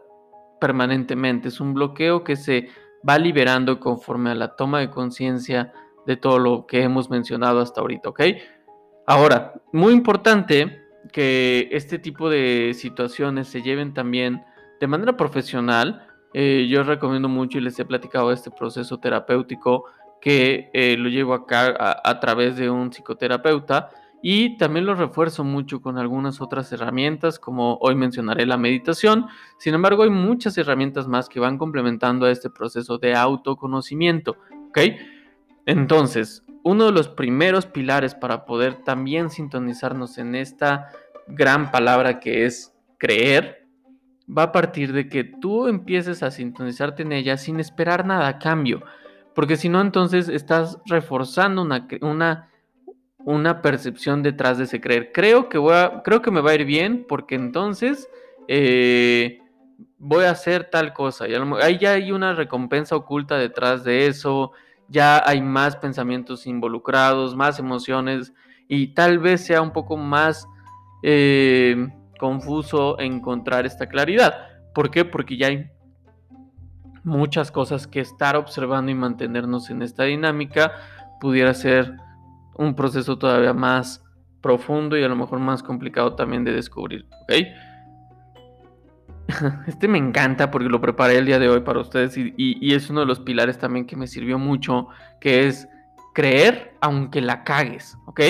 permanentemente, 0.60 1.50
es 1.50 1.60
un 1.60 1.74
bloqueo 1.74 2.24
que 2.24 2.36
se 2.36 2.70
va 3.08 3.18
liberando 3.20 3.80
conforme 3.80 4.32
a 4.32 4.36
la 4.36 4.56
toma 4.56 4.80
de 4.80 4.90
conciencia 4.90 5.74
de 6.06 6.18
todo 6.18 6.40
lo 6.40 6.66
que 6.66 6.82
hemos 6.82 7.10
mencionado 7.10 7.60
hasta 7.60 7.82
ahorita, 7.82 8.10
¿ok? 8.10 8.22
Ahora, 9.06 9.54
muy 9.72 9.94
importante 9.94 10.83
que 11.12 11.70
este 11.72 12.00
tipo 12.00 12.30
de 12.30 12.74
situaciones 12.76 13.48
se 13.48 13.62
lleven 13.62 13.94
también 13.94 14.44
de 14.80 14.88
manera 14.88 15.18
profesional. 15.18 16.08
Eh, 16.34 16.68
yo 16.70 16.84
recomiendo 16.84 17.30
mucho 17.30 17.58
y 17.58 17.62
les 17.62 17.78
he 17.80 17.86
platicado 17.86 18.32
este 18.32 18.52
proceso 18.52 19.00
terapéutico 19.00 19.86
que 20.22 20.70
eh, 20.74 20.96
lo 20.98 21.10
llevo 21.10 21.34
acá 21.34 21.76
a 22.04 22.20
través 22.20 22.56
de 22.56 22.70
un 22.70 22.92
psicoterapeuta 22.92 23.90
y 24.26 24.58
también 24.58 24.86
lo 24.86 24.96
refuerzo 24.96 25.44
mucho 25.44 25.82
con 25.82 25.98
algunas 25.98 26.40
otras 26.40 26.72
herramientas, 26.72 27.40
como 27.40 27.78
hoy 27.82 27.94
mencionaré 27.94 28.46
la 28.46 28.56
meditación. 28.56 29.28
Sin 29.58 29.74
embargo, 29.74 30.04
hay 30.04 30.12
muchas 30.12 30.58
herramientas 30.58 31.10
más 31.10 31.28
que 31.28 31.42
van 31.42 31.58
complementando 31.58 32.26
a 32.26 32.32
este 32.32 32.50
proceso 32.50 32.98
de 32.98 33.16
autoconocimiento. 33.16 34.38
¿Ok? 34.70 34.80
Entonces, 35.66 36.42
uno 36.64 36.86
de 36.86 36.92
los 36.92 37.08
primeros 37.08 37.66
pilares 37.66 38.16
para 38.16 38.46
poder 38.46 38.84
también 38.84 39.30
sintonizarnos 39.30 40.18
en 40.18 40.36
esta 40.36 40.90
gran 41.28 41.72
palabra 41.72 42.20
que 42.20 42.46
es 42.46 42.74
creer, 42.98 43.68
va 44.26 44.44
a 44.44 44.52
partir 44.52 44.94
de 44.94 45.10
que 45.10 45.24
tú 45.24 45.68
empieces 45.68 46.24
a 46.24 46.32
sintonizarte 46.32 47.04
en 47.04 47.12
ella 47.12 47.38
sin 47.38 47.60
esperar 47.60 48.06
nada 48.06 48.28
a 48.28 48.40
cambio. 48.40 48.84
Porque 49.36 49.58
si 49.58 49.68
no, 49.68 49.82
entonces 49.82 50.30
estás 50.30 50.78
reforzando 50.86 51.62
una, 51.62 51.88
una 52.02 52.50
una 53.26 53.62
percepción 53.62 54.22
detrás 54.22 54.58
de 54.58 54.66
ese 54.66 54.82
creer. 54.82 55.12
Creo 55.14 55.50
que, 55.50 55.58
voy 55.58 55.76
creo 56.04 56.22
que 56.22 56.32
me 56.32 56.42
va 56.42 56.52
a 56.52 56.56
ir 56.56 56.66
bien 56.66 57.06
porque 57.08 57.36
entonces 57.36 58.10
eh, 58.48 59.40
voy 59.98 60.26
a 60.26 60.32
hacer 60.32 60.70
tal 60.70 60.94
cosa. 60.94 61.28
Y 61.28 61.34
ahí 61.62 61.78
ya 61.78 61.94
hay 61.94 62.12
una 62.12 62.34
recompensa 62.34 62.96
oculta 62.96 63.38
detrás 63.38 63.84
de 63.84 64.08
eso, 64.08 64.52
ya 64.90 65.22
hay 65.26 65.42
más 65.42 65.76
pensamientos 65.76 66.46
involucrados, 66.48 67.36
más 67.36 67.60
emociones 67.60 68.34
y 68.68 68.94
tal 68.94 69.20
vez 69.20 69.46
sea 69.46 69.62
un 69.62 69.72
poco 69.72 69.98
más 69.98 70.48
eh, 71.04 71.88
confuso 72.20 73.00
encontrar 73.00 73.66
esta 73.66 73.88
claridad. 73.88 74.34
¿Por 74.74 74.92
qué? 74.92 75.06
Porque 75.06 75.38
ya 75.38 75.48
hay 75.48 75.70
muchas 77.04 77.52
cosas 77.52 77.88
que 77.88 78.00
estar 78.00 78.36
observando 78.36 78.92
y 78.92 78.96
mantenernos 78.96 79.70
en 79.70 79.82
esta 79.82 80.04
dinámica 80.04 80.72
pudiera 81.20 81.54
ser 81.54 81.98
un 82.56 82.76
proceso 82.76 83.18
todavía 83.18 83.54
más 83.54 84.04
profundo 84.42 84.98
y 84.98 85.04
a 85.04 85.08
lo 85.08 85.16
mejor 85.16 85.40
más 85.40 85.64
complicado 85.64 86.16
también 86.16 86.44
de 86.44 86.52
descubrir, 86.52 87.06
¿ok? 87.24 87.34
Este 89.68 89.88
me 89.88 89.98
encanta 89.98 90.52
porque 90.52 90.70
lo 90.70 90.82
preparé 90.82 91.18
el 91.18 91.26
día 91.26 91.40
de 91.40 91.50
hoy 91.50 91.62
para 91.62 91.80
ustedes 91.80 92.18
y, 92.18 92.74
es 92.74 92.90
uno 92.90 93.02
de 93.02 93.06
los 93.06 93.20
pilares 93.20 93.58
también 93.58 93.86
que 93.86 93.96
me 93.96 94.08
sirvió 94.08 94.38
mucho, 94.38 94.88
que 95.20 95.48
es 95.48 95.68
creer 96.14 96.74
aunque 96.82 97.22
la 97.22 97.44
cagues, 97.44 97.98
¿ok? 98.06 98.22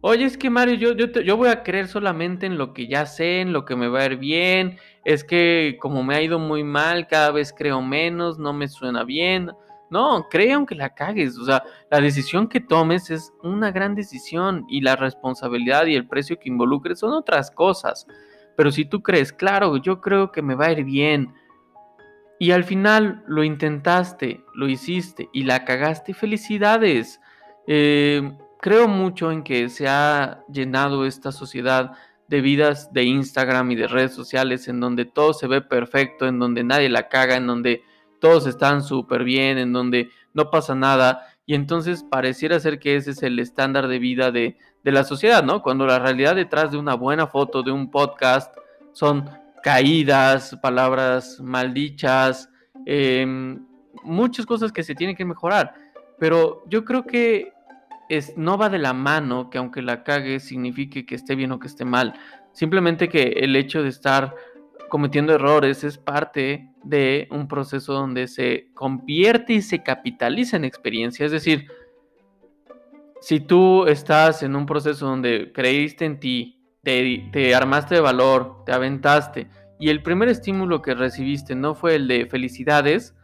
Oye, 0.00 0.24
es 0.24 0.36
que 0.36 0.50
Mario, 0.50 0.74
yo, 0.74 0.92
yo, 0.96 1.20
yo 1.20 1.36
voy 1.36 1.48
a 1.48 1.62
creer 1.62 1.86
solamente 1.86 2.46
en 2.46 2.58
lo 2.58 2.74
que 2.74 2.88
ya 2.88 3.06
sé, 3.06 3.40
en 3.40 3.52
lo 3.52 3.64
que 3.64 3.76
me 3.76 3.86
va 3.86 4.00
a 4.00 4.06
ir 4.06 4.16
bien, 4.16 4.78
es 5.04 5.22
que 5.22 5.78
como 5.80 6.02
me 6.02 6.16
ha 6.16 6.22
ido 6.22 6.38
muy 6.38 6.64
mal, 6.64 7.06
cada 7.06 7.30
vez 7.30 7.54
creo 7.56 7.80
menos, 7.82 8.38
no 8.38 8.52
me 8.52 8.68
suena 8.68 9.04
bien. 9.04 9.52
No, 9.90 10.26
cree 10.30 10.54
aunque 10.54 10.74
la 10.74 10.94
cagues. 10.94 11.36
O 11.36 11.44
sea, 11.44 11.62
la 11.90 12.00
decisión 12.00 12.48
que 12.48 12.60
tomes 12.60 13.10
es 13.10 13.32
una 13.42 13.70
gran 13.70 13.94
decisión 13.94 14.64
y 14.66 14.80
la 14.80 14.96
responsabilidad 14.96 15.84
y 15.84 15.94
el 15.94 16.08
precio 16.08 16.38
que 16.38 16.48
involucres 16.48 16.98
son 17.00 17.12
otras 17.12 17.50
cosas. 17.50 18.06
Pero 18.56 18.70
si 18.70 18.84
tú 18.84 19.02
crees, 19.02 19.32
claro, 19.32 19.76
yo 19.76 20.00
creo 20.00 20.32
que 20.32 20.42
me 20.42 20.54
va 20.54 20.66
a 20.66 20.72
ir 20.72 20.84
bien. 20.84 21.34
Y 22.38 22.50
al 22.50 22.64
final 22.64 23.22
lo 23.26 23.44
intentaste, 23.44 24.44
lo 24.54 24.68
hiciste 24.68 25.28
y 25.32 25.44
la 25.44 25.64
cagaste, 25.64 26.12
felicidades. 26.14 27.20
Eh, 27.66 28.32
creo 28.60 28.88
mucho 28.88 29.30
en 29.30 29.42
que 29.42 29.68
se 29.68 29.88
ha 29.88 30.44
llenado 30.52 31.06
esta 31.06 31.32
sociedad 31.32 31.92
de 32.28 32.40
vidas 32.40 32.92
de 32.92 33.04
Instagram 33.04 33.70
y 33.72 33.76
de 33.76 33.88
redes 33.88 34.14
sociales 34.14 34.66
en 34.66 34.80
donde 34.80 35.04
todo 35.04 35.34
se 35.34 35.46
ve 35.46 35.60
perfecto, 35.60 36.26
en 36.26 36.38
donde 36.38 36.64
nadie 36.64 36.88
la 36.88 37.08
caga, 37.08 37.36
en 37.36 37.46
donde 37.46 37.84
todos 38.20 38.46
están 38.46 38.82
súper 38.82 39.24
bien, 39.24 39.58
en 39.58 39.72
donde 39.72 40.10
no 40.32 40.50
pasa 40.50 40.74
nada, 40.74 41.31
y 41.46 41.54
entonces 41.54 42.04
pareciera 42.04 42.60
ser 42.60 42.78
que 42.78 42.96
ese 42.96 43.10
es 43.10 43.22
el 43.22 43.38
estándar 43.38 43.88
de 43.88 43.98
vida 43.98 44.30
de, 44.30 44.56
la 44.84 45.04
sociedad, 45.04 45.44
¿no? 45.44 45.62
Cuando 45.62 45.86
la 45.86 45.98
realidad 45.98 46.34
detrás 46.34 46.72
de 46.72 46.76
una 46.76 46.94
buena 46.94 47.28
foto, 47.28 47.62
de 47.62 47.70
un 47.70 47.90
podcast, 47.90 48.52
son 48.92 49.30
caídas, 49.62 50.58
palabras 50.60 51.40
maldichas, 51.40 52.48
em, 52.84 53.64
muchas 54.02 54.44
cosas 54.44 54.72
que 54.72 54.82
se 54.82 54.96
tienen 54.96 55.14
que 55.14 55.24
mejorar. 55.24 55.74
Pero 56.18 56.64
yo 56.68 56.84
creo 56.84 57.04
que 57.04 57.52
es, 58.08 58.36
no 58.36 58.58
va 58.58 58.68
de 58.68 58.78
la 58.78 58.92
mano 58.92 59.50
que 59.50 59.58
aunque 59.58 59.82
la 59.82 60.02
cague 60.02 60.40
signifique 60.40 61.06
que 61.06 61.14
esté 61.14 61.36
bien 61.36 61.52
o 61.52 61.60
que 61.60 61.68
esté 61.68 61.84
mal. 61.84 62.14
Simplemente 62.52 63.08
que 63.08 63.22
el 63.22 63.54
hecho 63.56 63.82
de 63.82 63.88
estar 63.88 64.34
cometiendo 64.92 65.32
errores 65.32 65.84
es 65.84 65.96
parte 65.96 66.68
de 66.84 67.26
un 67.30 67.48
proceso 67.48 67.94
donde 67.94 68.28
se 68.28 68.68
convierte 68.74 69.54
y 69.54 69.62
se 69.62 69.82
capitaliza 69.82 70.58
en 70.58 70.66
experiencia. 70.66 71.24
Es 71.24 71.32
decir, 71.32 71.66
si 73.18 73.40
tú 73.40 73.86
estás 73.86 74.42
en 74.42 74.54
un 74.54 74.66
proceso 74.66 75.06
donde 75.06 75.50
creíste 75.54 76.04
en 76.04 76.20
ti, 76.20 76.60
te, 76.82 77.54
armaste 77.54 77.94
de 77.94 78.00
valor, 78.02 78.64
te 78.66 78.72
aventaste, 78.72 79.48
y 79.80 79.88
el 79.88 80.02
primer 80.02 80.28
estímulo 80.28 80.82
que 80.82 80.92
recibiste 80.94 81.54
no 81.54 81.74
fue 81.74 81.94
el 81.94 82.06
de 82.06 82.26
felicidades, 82.26 83.14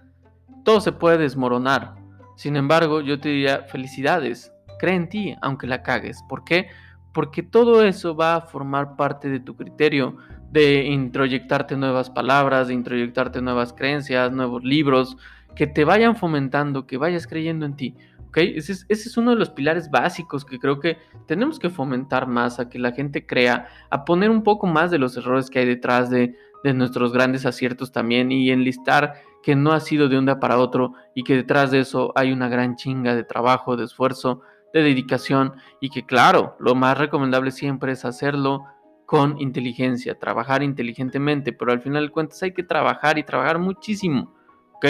todo 0.65 0.81
se 0.81 0.93
puede 0.93 1.19
desmoronar. 1.19 1.97
Sin 2.35 2.57
embargo, 2.57 3.03
yo 3.03 3.21
te 3.21 3.29
diría 3.29 3.65
felicidades, 3.65 4.55
cree 4.79 4.95
en 4.95 5.11
ti, 5.11 5.37
aunque 5.43 5.67
la 5.67 5.83
cagues. 5.83 6.23
¿Por 6.31 6.45
qué? 6.45 6.69
Porque 7.13 7.43
todo 7.43 7.85
eso 7.85 8.17
va 8.17 8.37
a 8.37 8.41
formar 8.41 8.97
parte 8.97 9.29
de 9.29 9.41
tu 9.41 9.55
criterio, 9.55 10.17
de 10.51 10.85
introyectarte 10.85 11.77
nuevas 11.77 12.11
palabras, 12.11 12.69
de 12.69 12.75
introyectarte 12.75 13.43
nuevas 13.43 13.73
creencias, 13.73 14.33
nuevos 14.33 14.65
libros, 14.65 15.17
que 15.55 15.67
te 15.67 15.85
vayan 15.85 16.17
fomentando, 16.17 16.87
que 16.87 16.97
vayas 16.97 17.27
creyendo 17.27 17.67
en 17.67 17.77
ti. 17.77 17.97
¿okay? 18.29 18.55
Ese, 18.57 18.73
es, 18.73 18.87
ese 18.89 19.09
es 19.09 19.17
uno 19.17 19.33
de 19.33 19.37
los 19.37 19.51
pilares 19.51 19.91
básicos 19.91 20.45
que 20.45 20.59
creo 20.59 20.81
que 20.81 20.99
tenemos 21.27 21.59
que 21.59 21.71
fomentar 21.71 22.27
más, 22.27 22.61
a 22.61 22.69
que 22.69 22.79
la 22.79 22.93
gente 22.93 23.27
crea, 23.27 23.69
a 23.91 24.05
poner 24.05 24.31
un 24.31 24.43
poco 24.43 24.67
más 24.67 24.91
de 24.91 24.99
los 24.99 25.17
errores 25.17 25.51
que 25.51 25.59
hay 25.59 25.67
detrás 25.67 26.11
de, 26.11 26.35
de 26.65 26.75
nuestros 26.75 27.13
grandes 27.13 27.47
aciertos 27.47 27.93
también 27.93 28.33
y 28.33 28.51
enlistar 28.51 29.15
que 29.43 29.55
no 29.55 29.73
ha 29.73 29.81
sido 29.81 30.09
de 30.09 30.19
un 30.19 30.27
día 30.27 30.41
para 30.41 30.59
otro 30.59 30.95
y 31.15 31.25
que 31.25 31.37
detrás 31.37 31.71
de 31.71 31.81
eso 31.81 32.13
hay 32.17 32.33
una 32.33 32.49
gran 32.49 32.77
chinga 32.77 33.15
de 33.15 33.25
trabajo, 33.25 33.77
de 33.77 33.85
esfuerzo, 33.85 34.43
de 34.73 34.83
dedicación 34.83 35.55
y 35.81 35.91
que 35.91 36.05
claro, 36.05 36.57
lo 36.61 36.75
más 36.75 36.99
recomendable 36.99 37.51
siempre 37.51 37.93
es 37.93 38.05
hacerlo 38.05 38.65
con 39.09 39.41
inteligencia, 39.41 40.19
trabajar 40.19 40.63
inteligentemente, 40.63 41.55
pero 41.55 41.73
al 41.73 41.81
final 41.81 42.05
de 42.05 42.13
cuentas 42.13 42.43
hay 42.43 42.53
que 42.53 42.63
trabajar 42.63 43.17
y 43.17 43.23
trabajar 43.23 43.59
muchísimo, 43.59 44.35
¿ok? 44.75 44.85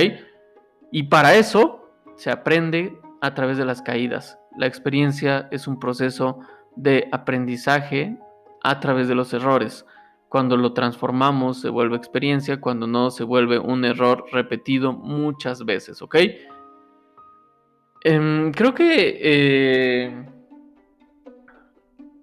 Y 0.91 1.05
para 1.05 1.37
eso 1.37 1.89
se 2.17 2.33
aprende 2.33 2.99
a 3.21 3.33
través 3.35 3.59
de 3.59 3.65
las 3.65 3.81
caídas. 3.81 4.37
La 4.57 4.67
experiencia 4.67 5.47
es 5.53 5.69
un 5.69 5.79
proceso 5.79 6.41
de 6.75 7.09
aprendizaje 7.13 8.19
a 8.65 8.81
través 8.81 9.07
de 9.07 9.15
los 9.15 9.33
errores. 9.33 9.87
Cuando 10.29 10.57
lo 10.57 10.73
transformamos 10.73 11.61
se 11.61 11.69
vuelve 11.69 11.97
experiencia, 11.97 12.61
cuando 12.61 12.89
no 12.89 13.13
se 13.13 13.23
vuelve 13.23 13.61
un 13.61 13.85
error 13.85 14.25
repetido 14.33 14.93
muchas 14.93 15.65
veces, 15.65 16.03
¿ok? 16.03 16.17
Em, 18.03 18.51
creo 18.51 18.75
que... 18.75 19.17
Eh, 19.23 20.38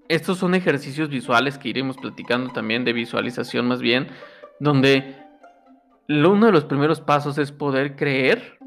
estos 0.07 0.37
son 0.37 0.55
ejercicios 0.55 1.09
visuales 1.09 1.57
que 1.57 1.69
iremos 1.69 1.97
platicando 1.97 2.51
también 2.51 2.85
de 2.85 2.93
visualización 2.93 3.67
más 3.67 3.81
bien, 3.81 4.07
donde 4.59 5.15
uno 6.07 6.45
de 6.45 6.51
los 6.51 6.65
primeros 6.65 7.01
pasos 7.01 7.37
es 7.37 7.51
poder 7.51 7.95
creer 7.95 8.59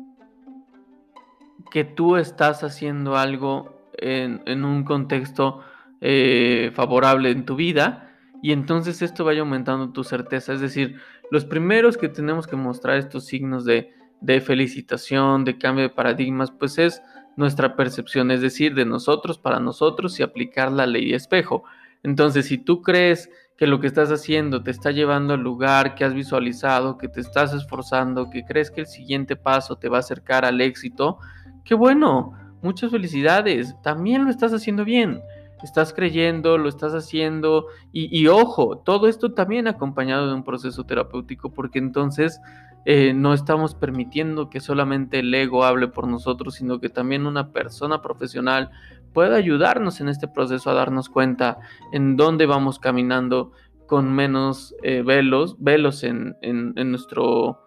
que 1.71 1.85
tú 1.85 2.17
estás 2.17 2.65
haciendo 2.65 3.17
algo 3.17 3.91
en, 3.97 4.65
un 4.65 4.85
contexto 4.85 5.61
eh, 6.01 6.71
favorable 6.75 7.31
en 7.31 7.45
tu 7.45 7.57
vida 7.57 8.11
y 8.43 8.53
entonces 8.53 9.03
esto 9.03 9.25
vaya 9.25 9.41
aumentando 9.41 9.91
tu 9.93 10.05
certeza. 10.05 10.53
Es 10.53 10.61
decir, 10.61 10.97
los 11.31 11.45
primeros 11.45 11.97
que 11.97 12.09
tenemos 12.09 12.47
que 12.47 12.57
mostrar 12.57 12.97
estos 12.97 13.27
signos 13.27 13.65
de, 13.65 13.93
de 14.21 14.41
felicitación, 14.41 15.45
de 15.45 15.59
cambio 15.59 15.83
de 15.85 15.91
paradigmas, 15.91 16.51
pues 16.51 16.79
es 16.79 17.03
nuestra 17.39 17.77
percepción, 17.77 18.31
es 18.31 18.41
decir, 18.41 18.75
de 18.75 18.85
nosotros 18.85 19.39
para 19.39 19.61
nosotros 19.61 20.19
y 20.19 20.23
aplicar 20.23 20.73
la 20.73 20.87
ley 20.87 21.11
de 21.11 21.17
espejo. 21.17 21.63
Entonces, 22.03 22.47
si 22.47 22.59
tú 22.59 22.83
crees 22.83 23.31
que 23.57 23.67
lo 23.67 23.81
que 23.81 23.87
estás 23.87 24.11
haciendo 24.11 24.63
te 24.63 24.73
está 24.73 24.91
llevando 24.91 25.35
al 25.35 25.41
lugar 25.41 25.95
que 25.95 26.05
has 26.05 26.15
visualizado, 26.15 26.99
que 26.99 27.09
te 27.09 27.21
estás 27.21 27.55
esforzando, 27.55 28.29
que 28.29 28.45
crees 28.45 28.71
que 28.71 28.81
el 28.81 28.87
siguiente 28.87 29.37
paso 29.37 29.77
te 29.77 29.89
va 29.89 29.99
a 29.99 30.01
acercar 30.01 30.45
al 30.45 30.61
éxito, 30.61 31.19
qué 31.65 31.75
bueno, 31.75 32.33
muchas 32.61 32.91
felicidades, 32.91 33.75
también 33.83 34.25
lo 34.25 34.31
estás 34.31 34.53
haciendo 34.53 34.85
bien, 34.85 35.21
estás 35.67 35.93
creyendo, 35.93 36.59
lo 36.59 36.69
estás 36.69 36.95
haciendo 36.95 37.67
y, 37.93 38.27
ojo, 38.29 38.79
todo 38.79 39.09
esto 39.09 39.33
también 39.33 39.67
acompañado 39.67 40.29
de 40.29 40.35
un 40.35 40.45
proceso 40.45 40.85
terapéutico 40.85 41.53
porque 41.53 41.79
entonces 41.79 42.41
eh, 42.85 43.13
no 43.13 43.35
estamos 43.35 43.75
permitiendo 43.75 44.51
que 44.51 44.61
solamente 44.61 45.19
el 45.19 45.35
ego 45.35 45.65
hable 45.65 45.89
por 45.89 46.07
nosotros, 46.07 46.55
sino 46.55 46.81
que 46.81 46.89
también 46.89 47.27
una 47.27 47.53
persona 47.53 48.01
profesional 48.01 48.71
pueda 49.13 49.37
ayudarnos 49.37 50.01
en 50.01 50.09
este 50.09 50.29
proceso 50.29 50.71
a 50.71 50.75
darnos 50.75 51.09
cuenta 51.09 51.59
en 51.93 52.17
dónde 52.17 52.47
vamos 52.47 52.79
caminando 52.79 53.53
con 53.89 54.13
menos 54.13 54.77
eh, 54.83 55.03
velos, 55.03 55.57
velos 55.59 56.05
en, 56.05 56.37
nuestro 56.75 57.59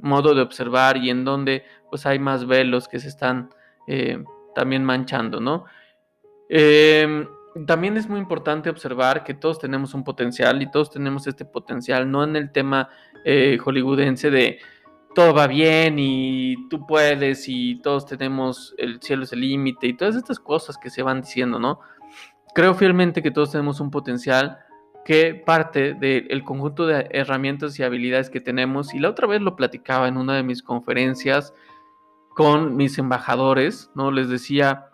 modo 0.00 0.34
de 0.34 0.42
observar 0.42 0.96
y 0.96 1.10
en 1.10 1.24
dónde 1.24 1.62
pues 1.90 2.06
hay 2.06 2.18
más 2.18 2.46
velos 2.46 2.88
que 2.88 2.98
se 2.98 3.08
están 3.08 3.50
eh, 3.86 4.24
también 4.54 4.82
manchando, 4.82 5.40
¿no? 5.40 5.66
Em, 6.54 7.26
también 7.66 7.96
es 7.96 8.10
muy 8.10 8.20
importante 8.20 8.68
observar 8.68 9.24
que 9.24 9.32
todos 9.32 9.58
tenemos 9.58 9.94
un 9.94 10.04
potencial 10.04 10.60
y 10.60 10.70
todos 10.70 10.90
tenemos 10.90 11.26
este 11.26 11.46
potencial, 11.46 12.10
no 12.10 12.22
en 12.24 12.36
el 12.36 12.52
tema 12.52 12.90
eh, 13.24 13.56
hollywoodense 13.56 14.30
de 14.30 14.58
todo 15.14 15.32
va 15.32 15.46
bien 15.46 15.98
y 15.98 16.68
tú 16.68 16.86
puedes 16.86 17.48
y 17.48 17.76
todos 17.76 18.04
tenemos 18.04 18.74
el 18.76 19.00
cielo 19.00 19.22
es 19.24 19.32
el 19.32 19.40
límite 19.40 19.86
y 19.86 19.96
todas 19.96 20.14
estas 20.14 20.38
cosas 20.38 20.76
que 20.76 20.90
se 20.90 21.02
van 21.02 21.22
diciendo, 21.22 21.58
¿no? 21.58 21.80
Creo 22.54 22.74
fielmente 22.74 23.22
que 23.22 23.30
todos 23.30 23.52
tenemos 23.52 23.80
un 23.80 23.90
potencial 23.90 24.58
que 25.06 25.34
parte 25.34 25.94
del 25.94 26.44
conjunto 26.44 26.86
de 26.86 27.08
herramientas 27.12 27.78
y 27.78 27.82
habilidades 27.82 28.28
que 28.28 28.42
tenemos 28.42 28.92
y 28.92 28.98
la 28.98 29.08
otra 29.08 29.26
vez 29.26 29.40
lo 29.40 29.56
platicaba 29.56 30.06
en 30.06 30.18
una 30.18 30.34
de 30.34 30.42
mis 30.42 30.62
conferencias 30.62 31.54
con 32.34 32.76
mis 32.76 32.98
embajadores, 32.98 33.90
¿no? 33.94 34.10
Les 34.10 34.28
decía 34.28 34.90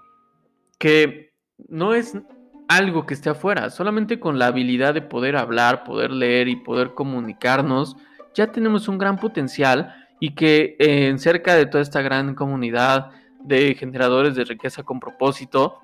que 0.78 1.27
no 1.68 1.94
es 1.94 2.16
algo 2.68 3.06
que 3.06 3.14
esté 3.14 3.30
afuera, 3.30 3.70
solamente 3.70 4.20
con 4.20 4.38
la 4.38 4.46
habilidad 4.46 4.94
de 4.94 5.02
poder 5.02 5.36
hablar, 5.36 5.84
poder 5.84 6.10
leer 6.10 6.48
y 6.48 6.56
poder 6.56 6.94
comunicarnos, 6.94 7.96
ya 8.34 8.52
tenemos 8.52 8.88
un 8.88 8.98
gran 8.98 9.16
potencial 9.16 9.94
y 10.20 10.34
que 10.34 10.76
en 10.78 11.16
eh, 11.16 11.18
cerca 11.18 11.54
de 11.54 11.66
toda 11.66 11.82
esta 11.82 12.02
gran 12.02 12.34
comunidad 12.34 13.10
de 13.42 13.74
generadores 13.74 14.34
de 14.34 14.44
riqueza 14.44 14.82
con 14.82 15.00
propósito, 15.00 15.78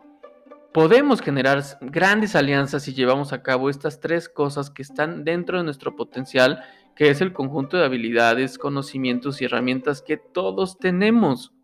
podemos 0.72 1.20
generar 1.20 1.62
grandes 1.80 2.36
alianzas 2.36 2.82
si 2.82 2.92
llevamos 2.92 3.32
a 3.32 3.42
cabo 3.42 3.70
estas 3.70 4.00
tres 4.00 4.28
cosas 4.28 4.70
que 4.70 4.82
están 4.82 5.24
dentro 5.24 5.58
de 5.58 5.64
nuestro 5.64 5.96
potencial, 5.96 6.62
que 6.96 7.10
es 7.10 7.20
el 7.20 7.32
conjunto 7.32 7.76
de 7.76 7.84
habilidades, 7.84 8.58
conocimientos 8.58 9.40
y 9.40 9.46
herramientas 9.46 10.02
que 10.02 10.16
todos 10.16 10.78
tenemos. 10.78 11.54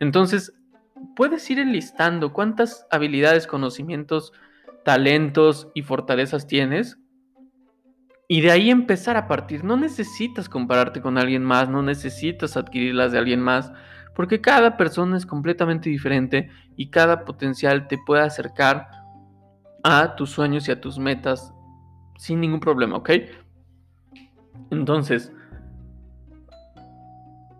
Entonces, 0.00 0.54
puedes 1.14 1.48
ir 1.50 1.58
enlistando 1.58 2.32
cuántas 2.32 2.86
habilidades, 2.90 3.46
conocimientos, 3.46 4.32
talentos 4.84 5.68
y 5.74 5.82
fortalezas 5.82 6.46
tienes 6.46 6.98
y 8.28 8.40
de 8.40 8.50
ahí 8.50 8.70
empezar 8.70 9.16
a 9.16 9.28
partir. 9.28 9.64
No 9.64 9.76
necesitas 9.76 10.48
compararte 10.48 11.00
con 11.00 11.18
alguien 11.18 11.44
más, 11.44 11.68
no 11.68 11.82
necesitas 11.82 12.56
adquirirlas 12.56 13.12
de 13.12 13.18
alguien 13.18 13.40
más, 13.40 13.72
porque 14.14 14.40
cada 14.40 14.76
persona 14.76 15.16
es 15.16 15.26
completamente 15.26 15.90
diferente 15.90 16.50
y 16.76 16.90
cada 16.90 17.24
potencial 17.24 17.88
te 17.88 17.98
puede 17.98 18.22
acercar 18.22 18.88
a 19.82 20.16
tus 20.16 20.30
sueños 20.30 20.68
y 20.68 20.72
a 20.72 20.80
tus 20.80 20.98
metas 20.98 21.52
sin 22.16 22.40
ningún 22.40 22.60
problema, 22.60 22.96
¿ok? 22.96 23.10
Entonces, 24.70 25.32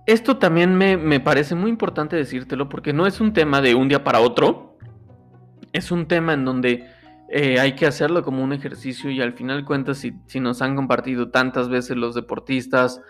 esto 0.07 0.37
también 0.38 0.77
me, 0.77 0.97
me, 0.97 1.21
parece 1.21 1.55
muy 1.55 1.71
importante 1.71 2.17
decírtelo 2.17 2.69
porque 2.69 2.93
no 2.93 3.07
es 3.07 3.21
un 3.21 3.33
tema 3.33 3.61
de 3.61 3.75
un 3.75 3.88
día 3.88 4.05
para 4.05 4.21
otro, 4.21 4.77
es 5.73 5.90
un 5.90 6.07
tema 6.07 6.35
en 6.35 6.45
donde 6.45 6.87
eh, 7.31 7.59
hay 7.59 7.75
que 7.75 7.87
hacerlo 7.87 8.23
como 8.23 8.45
un 8.45 8.53
ejercicio 8.53 9.11
y 9.11 9.21
al 9.21 9.33
final 9.33 9.64
cuentas 9.64 9.99
si, 9.99 10.12
si 10.27 10.40
nos 10.40 10.62
han 10.62 10.77
compartido 10.77 11.31
tantas 11.31 11.69
veces 11.69 11.97
los 11.97 12.14
deportistas 12.14 13.01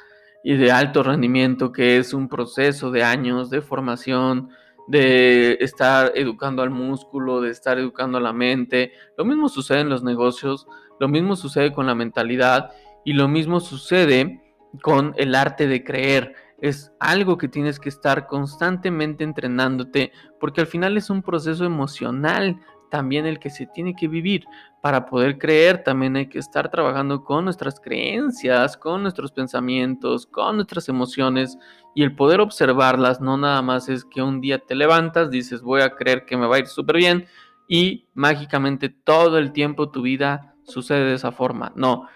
y 0.45 0.57
de 0.57 0.71
alto 0.71 1.03
rendimiento 1.03 1.73
que 1.73 1.99
es 1.99 2.15
un 2.15 2.29
proceso 2.29 2.91
de 2.91 3.03
años 3.03 3.51
de 3.51 3.61
formación, 3.61 4.51
de 4.87 5.59
estar 5.61 6.13
educando 6.15 6.63
al 6.63 6.71
músculo, 6.71 7.41
de 7.41 7.51
estar 7.51 7.79
educando 7.79 8.19
a 8.19 8.21
la 8.21 8.33
mente. 8.33 8.93
Lo 9.17 9.25
mismo 9.25 9.49
sucede 9.49 9.81
en 9.81 9.89
los 9.89 10.03
negocios, 10.03 10.67
lo 11.01 11.09
mismo 11.09 11.37
sucede 11.37 11.73
con 11.73 11.87
la 11.87 11.95
mentalidad 11.95 12.71
y 13.05 13.15
lo 13.15 13.29
mismo 13.29 13.61
sucede 13.61 14.43
con 14.83 15.15
el 15.17 15.35
arte 15.35 15.67
de 15.67 15.83
creer. 15.83 16.35
Es 16.61 16.93
algo 17.01 17.37
que 17.37 17.49
tienes 17.49 17.79
que 17.79 17.89
estar 17.89 18.27
constantemente 18.27 19.25
entrenándote 19.25 20.13
porque 20.41 20.61
al 20.61 20.67
final 20.67 20.97
es 20.97 21.11
un 21.11 21.23
proceso 21.23 21.65
emocional 21.65 22.61
también 22.91 23.27
el 23.27 23.41
que 23.41 23.51
se 23.51 23.67
tiene 23.67 23.97
que 23.97 24.07
vivir. 24.07 24.45
Para 24.81 25.07
poder 25.07 25.39
creer 25.39 25.83
también 25.83 26.15
hay 26.15 26.29
que 26.29 26.39
estar 26.39 26.71
trabajando 26.71 27.25
con 27.25 27.45
nuestras 27.45 27.81
creencias, 27.81 28.77
con 28.77 29.03
nuestros 29.03 29.33
pensamientos, 29.33 30.27
con 30.27 30.57
nuestras 30.57 30.89
emociones 30.89 31.59
y 31.95 32.03
el 32.03 32.15
poder 32.15 32.41
observarlas 32.41 33.21
no 33.21 33.37
nada 33.37 33.63
más 33.63 33.89
es 33.89 34.05
que 34.05 34.23
un 34.23 34.41
día 34.41 34.59
te 34.61 34.75
levantas, 34.75 35.31
dices 35.31 35.61
voy 35.61 35.81
a 35.81 35.97
creer 35.97 36.25
que 36.25 36.37
me 36.37 36.47
va 36.47 36.57
a 36.57 36.61
ir 36.61 36.67
súper 36.67 36.97
bien 36.97 37.27
y 37.67 38.07
mágicamente 38.15 38.89
todo 38.89 39.39
el 39.39 39.53
tiempo 39.53 39.91
tu 39.91 40.03
vida 40.03 40.55
sucede 40.65 41.05
de 41.05 41.15
esa 41.15 41.33
forma. 41.33 41.73
No, 41.75 42.09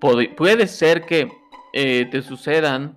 puede, 0.00 0.66
ser 0.66 1.06
que 1.06 1.30
eh, 1.72 2.08
te 2.10 2.22
sucedan 2.22 2.96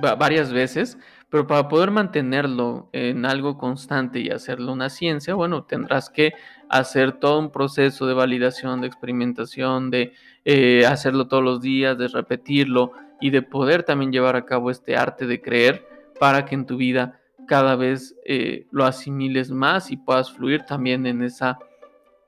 varias 0.00 0.52
veces, 0.52 0.98
pero 1.28 1.46
para 1.46 1.68
poder 1.68 1.90
mantenerlo 1.90 2.88
en 2.92 3.24
algo 3.24 3.56
constante 3.56 4.20
y 4.20 4.30
hacerlo 4.30 4.72
una 4.72 4.90
ciencia, 4.90 5.34
bueno, 5.34 5.64
tendrás 5.64 6.10
que 6.10 6.32
hacer 6.68 7.12
todo 7.12 7.38
un 7.38 7.50
proceso 7.50 8.06
de 8.06 8.14
validación, 8.14 8.80
de 8.80 8.86
experimentación, 8.86 9.90
de 9.90 10.12
eh, 10.44 10.86
hacerlo 10.86 11.28
todos 11.28 11.42
los 11.42 11.60
días, 11.60 11.96
de 11.98 12.08
repetirlo 12.08 12.92
y 13.20 13.30
de 13.30 13.42
poder 13.42 13.82
también 13.82 14.12
llevar 14.12 14.36
a 14.36 14.44
cabo 14.44 14.70
este 14.70 14.96
arte 14.96 15.26
de 15.26 15.40
creer 15.40 15.86
para 16.18 16.44
que 16.44 16.54
en 16.54 16.66
tu 16.66 16.76
vida 16.76 17.20
cada 17.46 17.76
vez 17.76 18.16
eh, 18.24 18.66
lo 18.70 18.84
asimiles 18.84 19.50
más 19.50 19.90
y 19.90 19.96
puedas 19.96 20.30
fluir 20.32 20.62
también 20.62 21.06
en 21.06 21.22
esa 21.22 21.58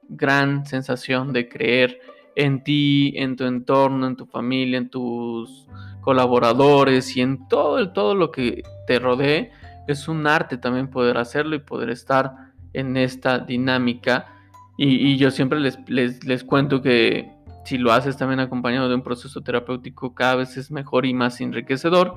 gran 0.08 0.66
sensación 0.66 1.32
de 1.32 1.48
creer 1.48 2.00
en 2.34 2.62
ti, 2.64 3.14
en 3.16 3.36
tu 3.36 3.44
entorno, 3.44 4.06
en 4.06 4.16
tu 4.16 4.26
familia, 4.26 4.78
en 4.78 4.88
tus 4.88 5.68
colaboradores 6.02 7.16
y 7.16 7.22
en 7.22 7.48
todo, 7.48 7.92
todo 7.92 8.14
lo 8.14 8.30
que 8.30 8.62
te 8.86 8.98
rodee. 8.98 9.50
Es 9.88 10.08
un 10.08 10.26
arte 10.26 10.58
también 10.58 10.88
poder 10.88 11.16
hacerlo 11.16 11.56
y 11.56 11.60
poder 11.60 11.88
estar 11.88 12.34
en 12.74 12.98
esta 12.98 13.38
dinámica. 13.38 14.26
Y, 14.76 15.16
yo 15.16 15.30
siempre 15.30 15.60
les, 15.60 15.78
les, 15.88 16.44
cuento 16.44 16.82
que 16.82 17.30
si 17.64 17.78
lo 17.78 17.92
haces 17.92 18.16
también 18.16 18.40
acompañado 18.40 18.88
de 18.88 18.96
un 18.96 19.02
proceso 19.02 19.40
terapéutico, 19.40 20.14
cada 20.14 20.36
vez 20.36 20.56
es 20.56 20.70
mejor 20.70 21.06
y 21.06 21.14
más 21.14 21.40
enriquecedor, 21.40 22.16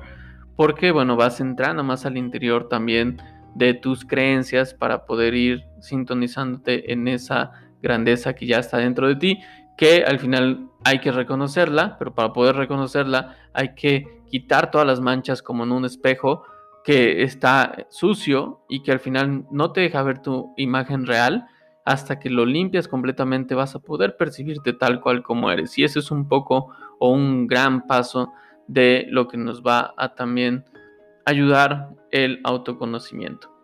porque 0.56 0.90
bueno, 0.90 1.16
vas 1.16 1.40
entrando 1.40 1.84
más 1.84 2.06
al 2.06 2.16
interior 2.16 2.68
también 2.68 3.18
de 3.54 3.74
tus 3.74 4.04
creencias 4.04 4.74
para 4.74 5.04
poder 5.04 5.34
ir 5.34 5.64
sintonizándote 5.80 6.92
en 6.92 7.06
esa 7.08 7.52
grandeza 7.82 8.34
que 8.34 8.46
ya 8.46 8.58
está 8.58 8.78
dentro 8.78 9.06
de 9.06 9.16
ti 9.16 9.38
que 9.76 10.04
al 10.04 10.18
final 10.18 10.70
hay 10.84 11.00
que 11.00 11.12
reconocerla, 11.12 11.96
pero 11.98 12.14
para 12.14 12.32
poder 12.32 12.56
reconocerla 12.56 13.36
hay 13.52 13.74
que 13.74 14.22
quitar 14.30 14.70
todas 14.70 14.86
las 14.86 15.00
manchas 15.00 15.42
como 15.42 15.64
en 15.64 15.72
un 15.72 15.84
espejo 15.84 16.44
que 16.84 17.22
está 17.22 17.86
sucio 17.90 18.60
y 18.68 18.82
que 18.82 18.92
al 18.92 19.00
final 19.00 19.46
no 19.50 19.72
te 19.72 19.80
deja 19.80 20.02
ver 20.02 20.20
tu 20.20 20.54
imagen 20.56 21.06
real. 21.06 21.46
Hasta 21.84 22.18
que 22.18 22.30
lo 22.30 22.46
limpias 22.46 22.88
completamente 22.88 23.54
vas 23.54 23.76
a 23.76 23.78
poder 23.78 24.16
percibirte 24.16 24.72
tal 24.72 25.00
cual 25.00 25.22
como 25.22 25.50
eres. 25.50 25.78
Y 25.78 25.84
ese 25.84 26.00
es 26.00 26.10
un 26.10 26.26
poco 26.26 26.72
o 26.98 27.10
un 27.10 27.46
gran 27.46 27.86
paso 27.86 28.32
de 28.66 29.06
lo 29.10 29.28
que 29.28 29.36
nos 29.36 29.62
va 29.62 29.94
a 29.96 30.14
también 30.14 30.64
ayudar 31.24 31.90
el 32.10 32.40
autoconocimiento. 32.44 33.56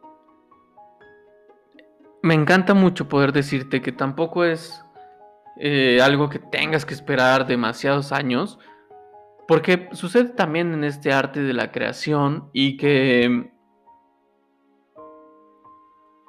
me 2.23 2.35
encanta 2.35 2.73
mucho 2.73 3.09
poder 3.09 3.33
decirte 3.33 3.83
que 3.83 3.91
tampoco 3.91 4.45
es 4.45 4.82
eh, 5.57 6.01
algo 6.03 6.29
que 6.29 6.39
tengas 6.39 6.85
que 6.85 6.95
esperar 6.95 7.47
demasiados 7.47 8.13
años, 8.13 8.59
porque 9.47 9.89
sucede 9.93 10.31
también 10.31 10.73
en 10.73 10.85
este 10.85 11.13
arte 11.13 11.43
de 11.43 11.53
la 11.53 11.71
creación 11.73 12.49
y 12.53 12.77
que 12.77 13.51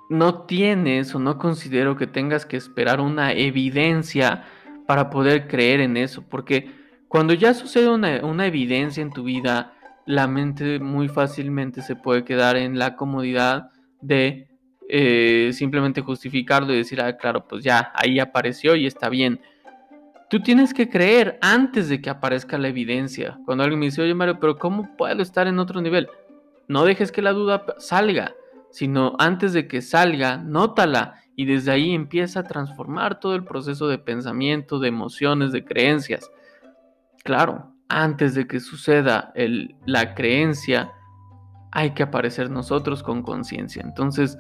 no 0.10 0.46
tienes 0.46 1.16
o 1.16 1.20
no 1.20 1.38
considero 1.38 1.96
que 1.96 2.08
tengas 2.08 2.46
que 2.46 2.58
esperar 2.58 3.02
una 3.02 3.34
evidencia 3.34 4.44
para 4.86 5.10
poder 5.10 5.48
creer 5.48 5.82
en 5.82 5.98
eso, 5.98 6.24
porque 6.30 6.70
cuando 7.08 7.34
ya 7.34 7.54
sucede 7.54 7.90
una, 7.90 8.46
evidencia 8.46 9.02
en 9.02 9.12
tu 9.12 9.24
vida, 9.24 9.74
la 10.06 10.28
mente 10.28 10.80
muy 10.80 11.08
fácilmente 11.08 11.82
se 11.82 11.96
puede 11.96 12.26
quedar 12.26 12.58
en 12.58 12.78
la 12.78 12.96
comodidad 12.96 13.70
de 14.02 14.48
eh, 14.90 15.52
simplemente 15.54 16.02
justificarlo 16.02 16.74
y 16.74 16.78
decir, 16.78 17.02
ah, 17.02 17.18
claro, 17.18 17.48
pues 17.48 17.64
ya, 17.64 17.92
ahí 17.96 18.20
apareció 18.20 18.76
y 18.76 18.86
está 18.86 19.10
bien. 19.10 19.42
Tú 20.30 20.42
tienes 20.42 20.74
que 20.74 20.90
creer 20.90 21.38
antes 21.42 21.90
de 21.90 22.02
que 22.02 22.10
aparezca 22.10 22.58
la 22.58 22.68
evidencia. 22.68 23.38
Cuando 23.46 23.64
alguien 23.64 23.80
me 23.80 23.86
dice, 23.86 24.02
oye 24.02 24.14
Mario, 24.14 24.40
pero 24.40 24.58
¿cómo 24.58 24.96
puedo 24.98 25.22
estar 25.22 25.48
en 25.48 25.60
otro 25.60 25.82
nivel? 25.82 26.08
No 26.68 26.86
dejes 26.86 27.12
que 27.12 27.22
la 27.22 27.34
duda 27.34 27.66
salga, 27.78 28.34
sino 28.72 29.16
antes 29.20 29.54
de 29.54 29.68
que 29.68 29.82
salga, 29.82 30.38
nótala 30.38 31.16
y 31.36 31.46
desde 31.46 31.72
ahí 31.72 31.94
empieza 31.94 32.42
a 32.42 32.44
transformar 32.44 33.20
todo 33.20 33.36
el 33.36 33.44
proceso 33.44 33.88
de 33.88 34.00
pensamiento, 34.00 34.80
de 34.80 34.88
emociones, 34.88 35.52
de 35.52 35.64
creencias. 35.64 36.32
Claro, 37.24 37.74
antes 37.90 38.36
de 38.36 38.48
que 38.48 38.60
suceda 38.60 39.34
la 39.86 40.16
creencia, 40.16 40.92
hay 41.72 41.92
que 41.92 42.04
aparecer 42.04 42.50
nosotros 42.50 43.04
con 43.04 43.24
conciencia. 43.24 43.82
Entonces, 43.84 44.38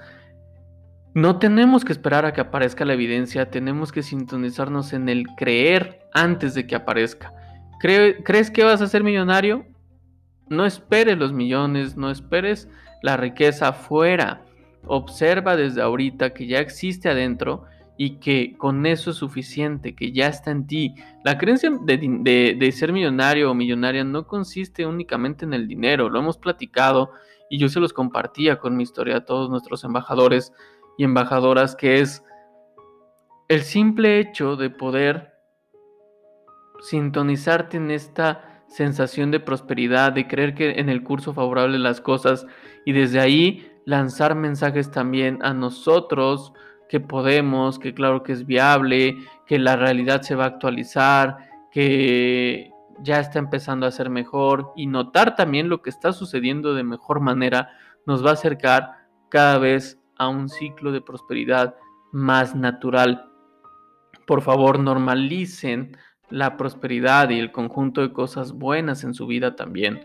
no 1.13 1.39
tenemos 1.39 1.86
que 1.86 1.91
esperar 1.91 2.26
a 2.26 2.34
que 2.34 2.41
aparezca 2.41 2.86
la 2.86 2.93
evidencia, 2.93 3.49
tenemos 3.49 3.91
que 3.91 4.04
sintonizarnos 4.04 4.93
en 4.93 5.10
el 5.10 5.28
creer 5.38 6.08
antes 6.13 6.54
de 6.54 6.65
que 6.67 6.76
aparezca. 6.76 7.34
¿Crees 7.80 8.49
que 8.52 8.63
vas 8.63 8.82
a 8.82 8.88
ser 8.88 9.04
millonario? 9.04 9.65
No 10.49 10.65
esperes 10.65 11.17
los 11.17 11.34
millones, 11.34 11.97
no 11.97 12.10
esperes 12.10 12.69
la 13.02 13.17
riqueza 13.17 13.69
afuera 13.69 14.41
observa 14.86 15.56
desde 15.56 15.82
ahorita 15.82 16.34
que 16.34 16.47
ya 16.47 16.60
existe 16.60 17.10
adentro 17.10 17.65
y 17.97 18.17
que 18.17 18.56
con 18.58 18.86
eso 18.86 19.12
es 19.12 19.17
suficiente, 19.17 19.95
que 19.95 20.12
ya 20.12 20.28
está 20.28 20.52
en 20.52 20.65
ti. 20.65 20.95
La 21.23 21.38
creencia 21.38 21.71
de, 21.86 22.73
ser 22.73 22.91
millonario 22.91 23.52
o 23.52 23.54
millonaria 23.54 24.04
no 24.04 24.26
consiste 24.28 24.86
únicamente 24.86 25.45
en 25.45 25.54
el 25.54 25.67
dinero, 25.67 26.10
lo 26.10 26.19
hemos 26.19 26.38
platicado 26.38 27.12
y 27.49 27.60
yo 27.60 27.69
se 27.69 27.80
los 27.80 27.93
compartía 27.93 28.60
con 28.60 28.76
mi 28.76 28.84
historia 28.84 29.17
a 29.17 29.26
todos 29.26 29.49
nuestros 29.49 29.84
embajadores 29.84 30.52
y 30.97 31.03
embajadoras, 31.03 31.75
que 31.75 31.99
es 31.99 32.23
el 33.47 33.62
simple 33.62 34.19
hecho 34.19 34.56
de 34.56 34.69
poder 34.69 35.34
sintonizarte 36.82 37.77
en 37.77 37.91
esta 37.91 38.63
sensación 38.67 39.32
de 39.32 39.39
prosperidad, 39.39 40.12
de 40.12 40.27
creer 40.27 40.56
que 40.56 40.79
en 40.79 40.89
el 40.89 41.03
curso 41.03 41.34
favorable 41.34 41.77
las 41.79 42.01
cosas 42.01 42.45
y 42.86 42.91
desde 42.91 43.19
ahí 43.19 43.69
lanzar 43.86 44.36
mensajes 44.36 44.91
también 44.91 45.39
a 45.43 45.53
nosotros 45.53 46.53
que 46.89 46.99
podemos, 46.99 47.79
que 47.79 47.93
claro 47.93 48.23
que 48.23 48.34
es 48.34 48.45
viable, 48.45 49.17
que 49.45 49.60
la 49.60 49.75
realidad 49.75 50.21
se 50.21 50.36
va 50.36 50.45
a 50.45 50.47
actualizar, 50.47 51.38
que 51.71 52.71
ya 52.99 53.19
está 53.19 53.39
empezando 53.39 53.86
a 53.86 53.91
ser 53.91 54.10
mejor 54.10 54.71
y 54.75 54.88
notar 54.88 55.36
también 55.36 55.69
lo 55.69 55.82
que 55.82 55.89
está 55.89 56.13
sucediendo 56.13 56.73
de 56.73 56.84
mejor 56.84 57.19
manera 57.19 57.69
nos 58.06 58.25
va 58.25 58.32
a 58.32 58.34
acercar 58.34 58.91
cada 59.29 59.58
vez 59.58 59.99
a 60.17 60.28
un 60.28 60.49
ciclo 60.49 60.91
de 60.91 61.02
prosperidad 61.02 61.76
más 62.12 62.56
natural. 62.56 63.30
Por 64.26 64.41
favor, 64.41 64.80
normalicen 64.80 65.97
la 66.30 66.58
prosperidad 66.58 67.30
y 67.30 67.39
el 67.39 67.52
conjunto 67.52 68.02
de 68.02 68.13
cosas 68.13 68.54
buenas 68.54 69.04
en 69.04 69.13
su 69.13 69.28
vida 69.28 69.56
también. 69.56 70.02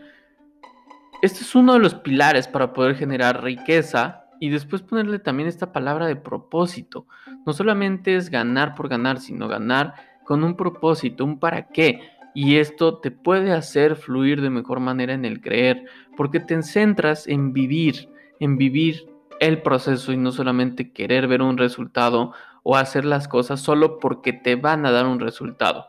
Este 1.21 1.41
es 1.41 1.55
uno 1.55 1.73
de 1.73 1.79
los 1.79 1.95
pilares 1.95 2.47
para 2.47 2.73
poder 2.73 2.95
generar 2.95 3.43
riqueza 3.43 4.25
y 4.39 4.49
después 4.49 4.81
ponerle 4.81 5.19
también 5.19 5.49
esta 5.49 5.71
palabra 5.71 6.07
de 6.07 6.15
propósito. 6.15 7.07
No 7.45 7.53
solamente 7.53 8.15
es 8.15 8.29
ganar 8.29 8.75
por 8.75 8.87
ganar, 8.87 9.19
sino 9.19 9.47
ganar 9.47 9.95
con 10.23 10.43
un 10.43 10.55
propósito, 10.55 11.25
un 11.25 11.39
para 11.39 11.67
qué. 11.67 12.01
Y 12.33 12.57
esto 12.57 12.99
te 12.99 13.11
puede 13.11 13.51
hacer 13.51 13.95
fluir 13.95 14.41
de 14.41 14.49
mejor 14.49 14.79
manera 14.79 15.13
en 15.13 15.25
el 15.25 15.41
creer, 15.41 15.85
porque 16.15 16.39
te 16.39 16.61
centras 16.63 17.27
en 17.27 17.53
vivir, 17.53 18.07
en 18.39 18.57
vivir 18.57 19.09
el 19.39 19.61
proceso 19.61 20.11
y 20.11 20.17
no 20.17 20.31
solamente 20.31 20.91
querer 20.91 21.27
ver 21.27 21.41
un 21.41 21.57
resultado 21.57 22.33
o 22.63 22.75
hacer 22.75 23.05
las 23.05 23.27
cosas 23.27 23.59
solo 23.59 23.99
porque 23.99 24.33
te 24.33 24.55
van 24.55 24.85
a 24.85 24.91
dar 24.91 25.05
un 25.05 25.19
resultado. 25.19 25.87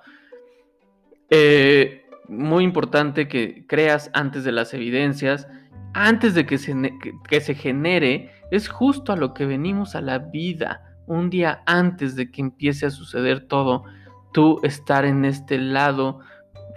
Eh, 1.31 2.07
muy 2.29 2.65
importante 2.65 3.29
que 3.29 3.67
creas 3.67 4.11
antes 4.15 4.45
de 4.45 4.53
las 4.53 4.73
evidencias, 4.73 5.49
antes 5.93 6.35
de 6.35 6.47
que 6.47 6.59
se, 6.59 6.75
que, 7.29 7.41
se 7.41 7.55
genere, 7.55 8.31
es 8.51 8.69
justo 8.69 9.13
a 9.13 9.17
lo 9.17 9.35
que 9.35 9.47
venimos 9.47 9.95
a 9.95 10.01
la 10.01 10.19
vida, 10.19 10.83
un 11.07 11.29
día 11.29 11.63
antes 11.67 12.15
de 12.15 12.31
que 12.31 12.41
empiece 12.41 12.87
a 12.87 12.91
suceder 12.91 13.49
todo, 13.49 13.85
tú 14.33 14.61
estar 14.63 15.05
en 15.05 15.25
este 15.25 15.59
lado 15.59 16.21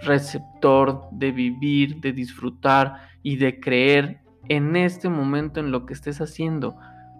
receptor 0.02 1.04
de 1.12 1.30
vivir, 1.30 2.00
de 2.00 2.12
disfrutar 2.12 3.08
y 3.22 3.36
de 3.36 3.60
creer 3.60 4.23
en 4.48 4.76
este 4.76 5.08
momento 5.08 5.60
en 5.60 5.70
lo 5.70 5.86
que 5.86 5.94
estés 5.94 6.20
haciendo. 6.20 6.76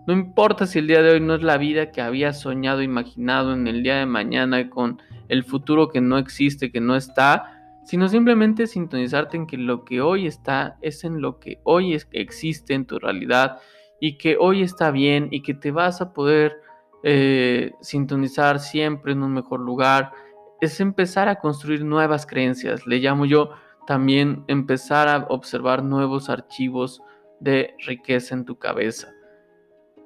No 0.07 0.13
importa 0.13 0.67
si 0.67 0.81
el 0.81 0.87
día 0.87 1.03
de 1.03 1.13
hoy 1.13 1.21
no 1.21 1.35
es 1.35 1.43
la 1.43 1.57
vida 1.57 1.91
que 1.91 2.03
habías 2.03 2.41
soñado, 2.41 2.83
imaginado 2.83 3.55
en 3.55 3.67
el 3.67 3.83
día 3.83 3.97
de 3.97 4.07
mañana 4.07 4.69
con 4.69 5.01
el 5.29 5.45
futuro 5.45 5.89
que 5.89 6.03
no 6.03 6.19
existe, 6.19 6.71
que 6.71 6.81
no 6.81 6.95
está, 6.95 7.55
sino 7.85 8.09
simplemente 8.09 8.67
sintonizarte 8.67 9.37
en 9.37 9.47
que 9.47 9.57
lo 9.57 9.85
que 9.85 10.03
hoy 10.03 10.27
está 10.27 10.77
es 10.83 11.05
en 11.05 11.23
lo 11.23 11.39
que 11.39 11.61
hoy 11.65 11.99
existe 12.13 12.75
en 12.75 12.87
tu 12.87 12.99
realidad 12.99 13.59
y 13.99 14.19
que 14.19 14.37
hoy 14.39 14.63
está 14.63 14.91
bien 14.91 15.29
y 15.31 15.43
que 15.43 15.55
te 15.55 15.71
vas 15.71 16.03
a 16.03 16.13
poder 16.13 16.61
eh, 17.03 17.73
sintonizar 17.81 18.61
siempre 18.61 19.13
en 19.13 19.23
un 19.23 19.33
mejor 19.33 19.61
lugar. 19.61 20.13
Es 20.61 20.81
empezar 20.81 21.29
a 21.29 21.37
construir 21.37 21.85
nuevas 21.85 22.27
creencias, 22.27 22.87
le 22.87 22.99
llamo 22.99 23.25
yo 23.25 23.51
también 23.87 24.45
empezar 24.49 25.09
a 25.09 25.27
observar 25.29 25.83
nuevos 25.83 26.31
archivos 26.31 27.03
de 27.41 27.75
riqueza 27.87 28.35
en 28.35 28.45
tu 28.45 28.59
cabeza. 28.59 29.13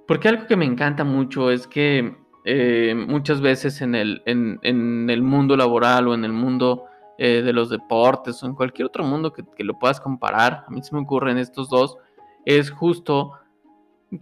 Porque 0.06 0.28
algo 0.28 0.46
que 0.46 0.56
me 0.56 0.64
encanta 0.64 1.04
mucho 1.04 1.50
es 1.50 1.66
que 1.66 2.16
eh, 2.44 2.94
muchas 2.94 3.40
veces 3.40 3.82
en 3.82 3.94
el, 3.94 4.22
en, 4.26 4.58
en 4.62 5.10
el 5.10 5.22
mundo 5.22 5.56
laboral 5.56 6.08
o 6.08 6.14
en 6.14 6.24
el 6.24 6.32
mundo 6.32 6.88
eh, 7.20 7.42
de 7.42 7.52
los 7.52 7.68
deportes 7.68 8.40
o 8.40 8.46
en 8.46 8.54
cualquier 8.54 8.86
otro 8.86 9.02
mundo 9.02 9.32
que, 9.32 9.64
lo 9.64 9.76
puedas 9.76 10.00
comparar, 10.00 10.64
a 10.68 10.70
mí 10.70 10.84
se 10.84 10.94
me 10.94 11.00
ocurren 11.00 11.36
estos 11.36 11.68
dos, 11.68 11.96
es 12.44 12.70
justo 12.70 13.32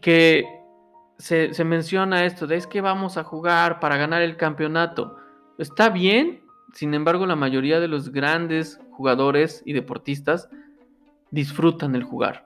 que 0.01 0.47
se, 1.19 1.53
menciona 1.63 2.25
esto 2.25 2.47
de 2.47 2.57
es 2.57 2.67
que 2.67 2.81
vamos 2.81 3.19
a 3.19 3.25
jugar 3.25 3.81
para 3.81 3.99
ganar 3.99 4.23
el 4.23 4.39
campeonato. 4.39 5.19
Está 5.59 5.91
bien, 5.91 6.41
sin 6.73 6.95
embargo 6.95 7.27
la 7.27 7.37
mayoría 7.37 7.81
de 7.81 7.89
los 7.89 8.13
grandes 8.13 8.81
jugadores 8.93 9.63
y 9.67 9.75
deportistas 9.75 10.49
disfrutan 11.31 11.97
el 11.97 12.03
jugar. 12.03 12.46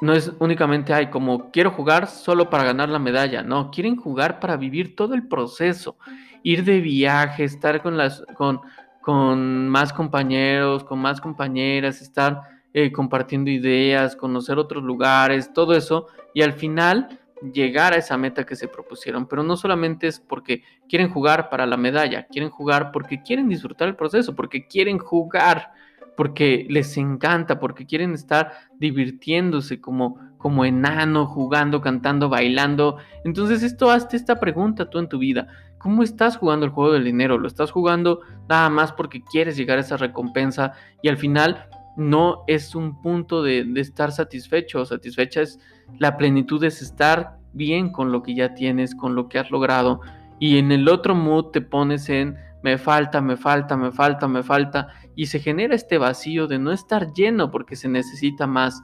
No 0.00 0.12
es 0.12 0.32
únicamente, 0.38 0.92
hay 0.92 1.08
como 1.08 1.50
quiero 1.50 1.70
jugar 1.70 2.06
solo 2.06 2.50
para 2.50 2.64
ganar 2.64 2.88
la 2.88 2.98
medalla, 2.98 3.42
no, 3.42 3.70
quieren 3.70 3.96
jugar 3.96 4.40
para 4.40 4.56
vivir 4.56 4.94
todo 4.94 5.14
el 5.14 5.26
proceso, 5.26 5.96
ir 6.42 6.64
de 6.64 6.80
viaje, 6.80 7.44
estar 7.44 7.82
con 7.82 7.96
las, 7.96 8.22
con, 8.34 8.60
con 9.00 9.68
más 9.68 9.92
compañeros, 9.92 10.84
con 10.84 10.98
más 10.98 11.20
compañeras, 11.20 12.02
estar 12.02 12.42
eh, 12.74 12.92
compartiendo 12.92 13.50
ideas, 13.50 14.16
conocer 14.16 14.58
otros 14.58 14.84
lugares, 14.84 15.52
todo 15.54 15.74
eso, 15.74 16.08
y 16.34 16.42
al 16.42 16.52
final 16.52 17.18
llegar 17.52 17.92
a 17.92 17.96
esa 17.96 18.16
meta 18.16 18.44
que 18.44 18.56
se 18.56 18.68
propusieron. 18.68 19.26
Pero 19.26 19.42
no 19.42 19.56
solamente 19.56 20.06
es 20.06 20.20
porque 20.20 20.62
quieren 20.88 21.08
jugar 21.08 21.48
para 21.48 21.66
la 21.66 21.76
medalla, 21.76 22.26
quieren 22.26 22.50
jugar 22.50 22.92
porque 22.92 23.22
quieren 23.22 23.48
disfrutar 23.48 23.88
el 23.88 23.96
proceso, 23.96 24.34
porque 24.34 24.66
quieren 24.66 24.98
jugar, 24.98 25.72
porque 26.16 26.66
les 26.68 26.96
encanta, 26.96 27.60
porque 27.60 27.86
quieren 27.86 28.14
estar 28.14 28.52
divirtiéndose 28.78 29.80
como, 29.80 30.18
como 30.38 30.64
enano, 30.64 31.26
jugando, 31.26 31.80
cantando, 31.80 32.28
bailando. 32.28 32.96
Entonces 33.24 33.62
esto 33.62 33.90
hazte 33.90 34.16
esta 34.16 34.40
pregunta 34.40 34.88
tú 34.88 34.98
en 34.98 35.08
tu 35.08 35.18
vida. 35.18 35.48
¿Cómo 35.78 36.02
estás 36.02 36.36
jugando 36.36 36.66
el 36.66 36.72
juego 36.72 36.92
del 36.92 37.04
dinero? 37.04 37.38
¿Lo 37.38 37.46
estás 37.46 37.70
jugando 37.70 38.20
nada 38.48 38.70
más 38.70 38.92
porque 38.92 39.22
quieres 39.22 39.56
llegar 39.56 39.78
a 39.78 39.82
esa 39.82 39.96
recompensa 39.96 40.72
y 41.02 41.08
al 41.08 41.18
final 41.18 41.68
no 41.96 42.44
es 42.46 42.74
un 42.74 43.00
punto 43.00 43.42
de, 43.42 43.66
estar 43.76 44.10
satisfecho 44.10 44.80
o 44.80 44.86
satisfecha? 44.86 45.42
Es 45.42 45.60
la 45.98 46.16
plenitud 46.16 46.64
es 46.64 46.82
estar 46.82 47.38
bien 47.52 47.92
con 47.92 48.10
lo 48.10 48.22
que 48.22 48.34
ya 48.34 48.54
tienes, 48.54 48.94
con 48.94 49.14
lo 49.14 49.28
que 49.28 49.38
has 49.38 49.50
logrado 49.50 50.00
y 50.38 50.58
en 50.58 50.72
el 50.72 50.88
otro 50.88 51.14
mood 51.14 51.46
te 51.46 51.60
pones 51.60 52.08
en 52.08 52.36
me 52.66 52.78
falta, 52.78 53.20
me 53.20 53.36
falta, 53.36 53.76
me 53.76 53.92
falta, 53.92 54.26
me 54.26 54.42
falta 54.42 54.88
y 55.14 55.26
se 55.26 55.38
genera 55.38 55.76
este 55.76 55.98
vacío 55.98 56.48
de 56.48 56.58
no 56.58 56.72
estar 56.72 57.12
lleno 57.12 57.52
porque 57.52 57.76
se 57.76 57.88
necesita 57.88 58.48
más 58.48 58.82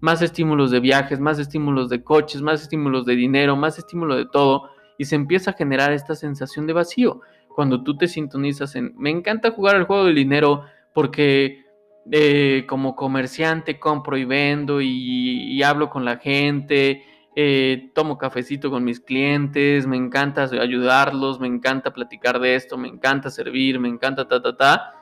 más 0.00 0.22
estímulos 0.22 0.70
de 0.70 0.78
viajes, 0.78 1.18
más 1.18 1.40
estímulos 1.40 1.88
de 1.88 2.04
coches, 2.04 2.42
más 2.42 2.62
estímulos 2.62 3.06
de 3.06 3.16
dinero, 3.16 3.56
más 3.56 3.76
estímulo 3.76 4.14
de 4.14 4.26
todo, 4.26 4.70
y 4.98 5.06
se 5.06 5.16
empieza 5.16 5.50
a 5.50 5.54
generar 5.54 5.92
esta 5.92 6.14
sensación 6.14 6.68
de 6.68 6.74
vacío. 6.74 7.22
Cuando 7.48 7.82
tú 7.82 7.96
te 7.96 8.06
sintonizas 8.06 8.76
en, 8.76 8.92
me 8.96 9.10
encanta 9.10 9.50
jugar 9.50 9.74
el 9.74 9.84
juego 9.84 10.04
del 10.04 10.14
dinero 10.14 10.62
porque 10.92 11.64
eh, 12.12 12.66
como 12.68 12.94
comerciante 12.94 13.80
compro 13.80 14.16
y 14.16 14.24
vendo 14.24 14.80
y, 14.80 15.60
hablo 15.64 15.90
con 15.90 16.04
la 16.04 16.18
gente, 16.18 17.02
eh, 17.36 17.90
tomo 17.94 18.18
cafecito 18.18 18.70
con 18.70 18.84
mis 18.84 19.00
clientes, 19.00 19.86
me 19.86 19.96
encanta 19.96 20.44
ayudarlos, 20.44 21.40
me 21.40 21.46
encanta 21.46 21.92
platicar 21.92 22.38
de 22.40 22.54
esto, 22.54 22.76
me 22.76 22.88
encanta 22.88 23.30
servir, 23.30 23.78
me 23.80 23.88
encanta 23.88 24.28
ta, 24.28 24.40
ta, 24.40 24.56
ta, 24.56 24.92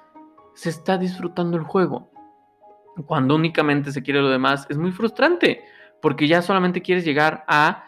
se 0.54 0.70
está 0.70 0.98
disfrutando 0.98 1.56
el 1.56 1.64
juego. 1.64 2.10
Cuando 3.06 3.34
únicamente 3.34 3.92
se 3.92 4.02
quiere 4.02 4.20
lo 4.20 4.30
demás, 4.30 4.66
es 4.68 4.76
muy 4.76 4.92
frustrante, 4.92 5.62
porque 6.00 6.28
ya 6.28 6.42
solamente 6.42 6.82
quieres 6.82 7.04
llegar 7.04 7.44
a 7.48 7.84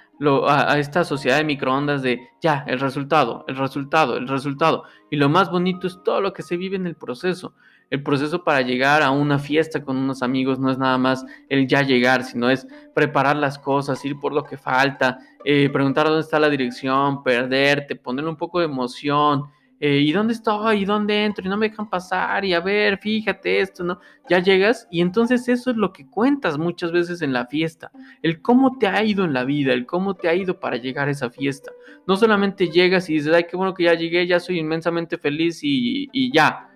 a, 0.46 0.78
esta 0.78 1.04
sociedad 1.04 1.38
de 1.38 1.44
microondas 1.44 2.02
de 2.02 2.28
ya, 2.40 2.64
el 2.66 2.80
resultado, 2.80 3.44
el 3.48 3.56
resultado, 3.56 4.16
el 4.16 4.28
resultado. 4.28 4.84
Y 5.10 5.16
lo 5.16 5.28
más 5.28 5.50
bonito 5.50 5.86
es 5.86 6.00
todo 6.04 6.20
lo 6.20 6.32
que 6.32 6.42
se 6.42 6.56
vive 6.56 6.76
en 6.76 6.86
el 6.86 6.96
proceso. 6.96 7.54
El 7.90 8.02
proceso 8.02 8.42
para 8.42 8.62
llegar 8.62 9.02
a 9.02 9.10
una 9.10 9.38
fiesta 9.38 9.82
con 9.82 9.96
unos 9.96 10.22
amigos 10.22 10.58
no 10.58 10.70
es 10.70 10.78
nada 10.78 10.98
más 10.98 11.24
el 11.48 11.66
ya 11.66 11.82
llegar, 11.82 12.24
sino 12.24 12.50
es 12.50 12.66
preparar 12.94 13.36
las 13.36 13.58
cosas, 13.58 14.04
ir 14.04 14.18
por 14.18 14.32
lo 14.32 14.44
que 14.44 14.56
falta, 14.56 15.18
eh, 15.44 15.68
preguntar 15.70 16.06
dónde 16.06 16.22
está 16.22 16.38
la 16.40 16.50
dirección, 16.50 17.22
perderte, 17.22 17.96
ponerle 17.96 18.30
un 18.30 18.36
poco 18.36 18.58
de 18.58 18.64
emoción, 18.64 19.44
eh, 19.80 19.98
¿y 19.98 20.12
dónde 20.12 20.32
estoy? 20.32 20.82
¿Y 20.82 20.84
dónde 20.84 21.24
entro? 21.24 21.44
Y 21.44 21.48
no 21.48 21.56
me 21.56 21.68
dejan 21.68 21.90
pasar, 21.90 22.44
y 22.44 22.54
a 22.54 22.60
ver, 22.60 22.98
fíjate 22.98 23.60
esto, 23.60 23.84
¿no? 23.84 24.00
Ya 24.30 24.38
llegas 24.38 24.88
y 24.90 25.00
entonces 25.00 25.46
eso 25.48 25.70
es 25.70 25.76
lo 25.76 25.92
que 25.92 26.08
cuentas 26.08 26.56
muchas 26.56 26.90
veces 26.90 27.20
en 27.22 27.32
la 27.32 27.46
fiesta, 27.46 27.90
el 28.22 28.40
cómo 28.40 28.78
te 28.78 28.86
ha 28.86 29.04
ido 29.04 29.24
en 29.24 29.34
la 29.34 29.44
vida, 29.44 29.72
el 29.72 29.84
cómo 29.84 30.14
te 30.14 30.28
ha 30.28 30.34
ido 30.34 30.58
para 30.58 30.76
llegar 30.76 31.08
a 31.08 31.10
esa 31.10 31.28
fiesta. 31.28 31.70
No 32.06 32.16
solamente 32.16 32.68
llegas 32.68 33.10
y 33.10 33.14
dices, 33.14 33.34
ay, 33.34 33.44
qué 33.48 33.56
bueno 33.56 33.74
que 33.74 33.84
ya 33.84 33.94
llegué, 33.94 34.26
ya 34.26 34.40
soy 34.40 34.58
inmensamente 34.58 35.18
feliz 35.18 35.60
y, 35.62 36.08
y 36.12 36.32
ya. 36.32 36.70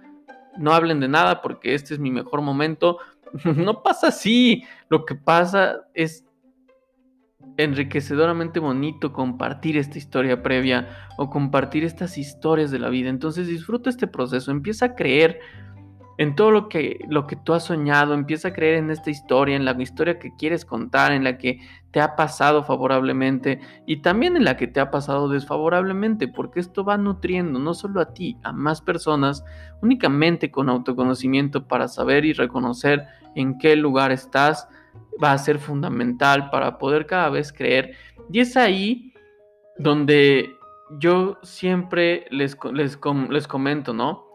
No 0.58 0.72
hablen 0.72 1.00
de 1.00 1.08
nada 1.08 1.40
porque 1.42 1.74
este 1.74 1.94
es 1.94 2.00
mi 2.00 2.10
mejor 2.10 2.42
momento. 2.42 2.98
no 3.44 3.82
pasa 3.82 4.08
así. 4.08 4.64
Lo 4.88 5.04
que 5.04 5.14
pasa 5.14 5.82
es 5.94 6.24
enriquecedoramente 7.56 8.60
bonito 8.60 9.12
compartir 9.12 9.76
esta 9.76 9.98
historia 9.98 10.42
previa 10.42 10.88
o 11.16 11.28
compartir 11.28 11.84
estas 11.84 12.16
historias 12.16 12.70
de 12.70 12.78
la 12.78 12.88
vida. 12.88 13.10
Entonces 13.10 13.48
disfruta 13.48 13.90
este 13.90 14.06
proceso, 14.06 14.50
empieza 14.50 14.86
a 14.86 14.94
creer 14.94 15.40
en 16.18 16.34
todo 16.34 16.50
lo 16.50 16.68
que, 16.68 16.98
lo 17.08 17.28
que 17.28 17.36
tú 17.36 17.54
has 17.54 17.64
soñado, 17.64 18.12
empieza 18.12 18.48
a 18.48 18.52
creer 18.52 18.74
en 18.74 18.90
esta 18.90 19.08
historia, 19.08 19.54
en 19.54 19.64
la 19.64 19.80
historia 19.80 20.18
que 20.18 20.34
quieres 20.36 20.64
contar, 20.64 21.12
en 21.12 21.22
la 21.22 21.38
que 21.38 21.60
te 21.92 22.00
ha 22.00 22.16
pasado 22.16 22.64
favorablemente 22.64 23.60
y 23.86 24.02
también 24.02 24.36
en 24.36 24.44
la 24.44 24.56
que 24.56 24.66
te 24.66 24.80
ha 24.80 24.90
pasado 24.90 25.28
desfavorablemente, 25.28 26.26
porque 26.26 26.58
esto 26.58 26.84
va 26.84 26.98
nutriendo 26.98 27.60
no 27.60 27.72
solo 27.72 28.00
a 28.00 28.12
ti, 28.12 28.36
a 28.42 28.52
más 28.52 28.82
personas, 28.82 29.44
únicamente 29.80 30.50
con 30.50 30.68
autoconocimiento 30.68 31.68
para 31.68 31.86
saber 31.86 32.24
y 32.24 32.32
reconocer 32.32 33.06
en 33.36 33.56
qué 33.56 33.76
lugar 33.76 34.10
estás 34.10 34.68
va 35.22 35.32
a 35.32 35.38
ser 35.38 35.60
fundamental 35.60 36.50
para 36.50 36.78
poder 36.78 37.06
cada 37.06 37.30
vez 37.30 37.52
creer. 37.52 37.92
Y 38.32 38.40
es 38.40 38.56
ahí 38.56 39.14
donde 39.78 40.56
yo 40.98 41.38
siempre 41.44 42.26
les, 42.30 42.58
les, 42.72 42.98
les 43.30 43.46
comento, 43.46 43.94
¿no? 43.94 44.27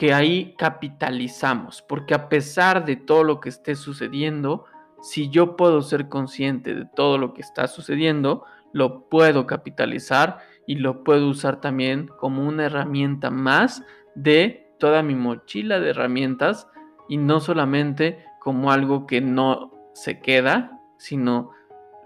Que 0.00 0.14
ahí 0.14 0.54
capitalizamos, 0.56 1.82
porque 1.82 2.14
a 2.14 2.30
pesar 2.30 2.86
de 2.86 2.96
todo 2.96 3.22
lo 3.22 3.38
que 3.38 3.50
esté 3.50 3.74
sucediendo, 3.74 4.64
si 5.02 5.28
yo 5.28 5.56
puedo 5.56 5.82
ser 5.82 6.08
consciente 6.08 6.74
de 6.74 6.86
todo 6.86 7.18
lo 7.18 7.34
que 7.34 7.42
está 7.42 7.68
sucediendo, 7.68 8.46
lo 8.72 9.10
puedo 9.10 9.46
capitalizar 9.46 10.38
y 10.66 10.76
lo 10.76 11.04
puedo 11.04 11.28
usar 11.28 11.60
también 11.60 12.08
como 12.18 12.48
una 12.48 12.64
herramienta 12.64 13.30
más 13.30 13.84
de 14.14 14.72
toda 14.78 15.02
mi 15.02 15.14
mochila 15.14 15.80
de 15.80 15.90
herramientas 15.90 16.66
y 17.06 17.18
no 17.18 17.40
solamente 17.40 18.24
como 18.40 18.72
algo 18.72 19.06
que 19.06 19.20
no 19.20 19.70
se 19.92 20.18
queda, 20.20 20.80
sino 20.96 21.50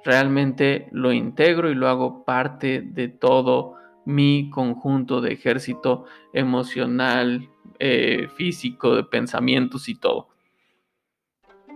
realmente 0.04 0.88
lo 0.90 1.12
integro 1.12 1.70
y 1.70 1.76
lo 1.76 1.86
hago 1.86 2.24
parte 2.24 2.82
de 2.84 3.06
todo 3.06 3.76
mi 4.04 4.50
conjunto 4.50 5.20
de 5.20 5.34
ejército 5.34 6.06
emocional, 6.32 7.50
eh, 7.78 8.28
físico, 8.34 8.94
de 8.96 9.04
pensamientos 9.04 9.88
y 9.88 9.94
todo. 9.94 10.28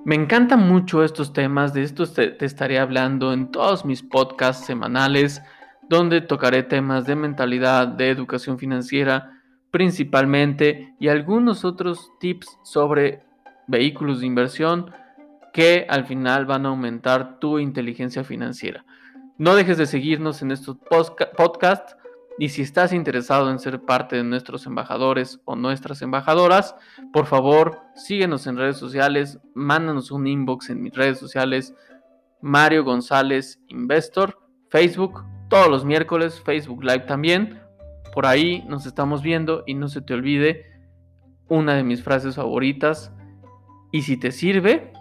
Me 0.04 0.14
encantan 0.14 0.68
mucho 0.68 1.04
estos 1.04 1.32
temas, 1.32 1.74
de 1.74 1.82
estos 1.82 2.14
te, 2.14 2.28
te, 2.28 2.46
estaré 2.46 2.78
hablando 2.78 3.32
en 3.32 3.50
todos 3.50 3.84
mis 3.84 4.02
podcasts 4.02 4.64
semanales, 4.64 5.42
donde 5.88 6.20
tocaré 6.20 6.62
temas 6.62 7.06
de 7.06 7.16
mentalidad, 7.16 7.88
de 7.88 8.10
educación 8.10 8.58
financiera 8.58 9.38
principalmente 9.70 10.94
y 10.98 11.08
algunos 11.08 11.64
otros 11.64 12.12
tips 12.20 12.58
sobre 12.62 13.22
vehículos 13.66 14.20
de 14.20 14.26
inversión, 14.26 14.90
que 15.52 15.86
al 15.88 16.06
final 16.06 16.46
van 16.46 16.66
a 16.66 16.70
aumentar 16.70 17.38
tu 17.38 17.58
inteligencia 17.58 18.24
financiera. 18.24 18.84
No 19.36 19.54
dejes 19.54 19.78
de 19.78 19.86
seguirnos 19.86 20.42
en 20.42 20.52
estos 20.52 20.76
podcasts 21.36 21.96
y 22.38 22.50
si 22.50 22.62
estás 22.62 22.92
interesado 22.92 23.50
en 23.50 23.58
ser 23.58 23.82
parte 23.82 24.16
de 24.16 24.22
nuestros 24.22 24.64
embajadores 24.66 25.40
o 25.44 25.56
nuestras 25.56 26.02
embajadoras, 26.02 26.76
por 27.12 27.26
favor 27.26 27.80
síguenos 27.96 28.46
en 28.46 28.56
redes 28.56 28.76
sociales, 28.76 29.40
mándanos 29.54 30.12
un 30.12 30.26
inbox 30.26 30.70
en 30.70 30.82
mis 30.82 30.94
redes 30.94 31.18
sociales, 31.18 31.74
Mario 32.40 32.84
González 32.84 33.60
Investor, 33.66 34.38
Facebook, 34.68 35.24
todos 35.48 35.68
los 35.68 35.84
miércoles, 35.84 36.40
Facebook 36.44 36.84
Live 36.84 37.06
también. 37.06 37.60
Por 38.14 38.26
ahí 38.26 38.64
nos 38.68 38.86
estamos 38.86 39.22
viendo 39.22 39.64
y 39.66 39.74
no 39.74 39.88
se 39.88 40.00
te 40.00 40.14
olvide 40.14 40.66
una 41.48 41.74
de 41.74 41.82
mis 41.82 42.02
frases 42.02 42.36
favoritas. 42.36 43.12
Y 43.90 44.02
si 44.02 44.16
te 44.16 44.30
sirve, 44.30 44.92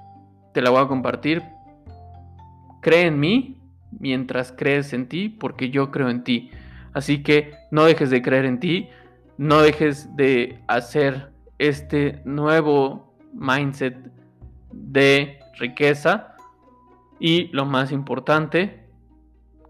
te 0.53 0.61
la 0.61 0.69
voy 0.69 0.81
a 0.81 0.87
compartir. 0.87 1.43
Cree 2.81 3.07
en 3.07 3.19
mí 3.19 3.61
mientras 3.91 4.51
crees 4.51 4.93
en 4.93 5.07
ti, 5.07 5.29
porque 5.29 5.69
yo 5.69 5.91
creo 5.91 6.09
en 6.09 6.23
ti. 6.23 6.51
Así 6.97 7.21
que 7.21 7.53
no 7.69 7.85
dejes 7.85 8.09
de 8.09 8.23
creer 8.23 8.45
en 8.45 8.59
ti, 8.59 8.89
no 9.37 9.61
dejes 9.61 10.15
de 10.15 10.63
hacer 10.67 11.31
este 11.59 12.23
nuevo 12.25 13.13
mindset 13.33 13.95
de 14.71 15.37
riqueza. 15.59 16.35
Y 17.19 17.49
lo 17.49 17.65
más 17.65 17.91
importante, 17.91 18.89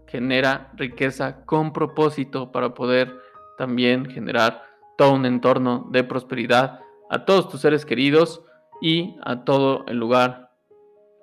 genera 0.06 0.72
riqueza 0.72 1.44
con 1.44 1.74
propósito 1.74 2.50
para 2.50 2.72
poder 2.72 3.14
también 3.58 4.06
generar 4.06 4.62
todo 4.96 5.12
un 5.12 5.26
entorno 5.26 5.86
de 5.90 6.04
prosperidad 6.04 6.80
a 7.10 7.26
todos 7.26 7.50
tus 7.50 7.60
seres 7.60 7.84
queridos 7.84 8.42
y 8.80 9.16
a 9.22 9.44
todo 9.44 9.84
el 9.86 9.98
lugar 9.98 10.50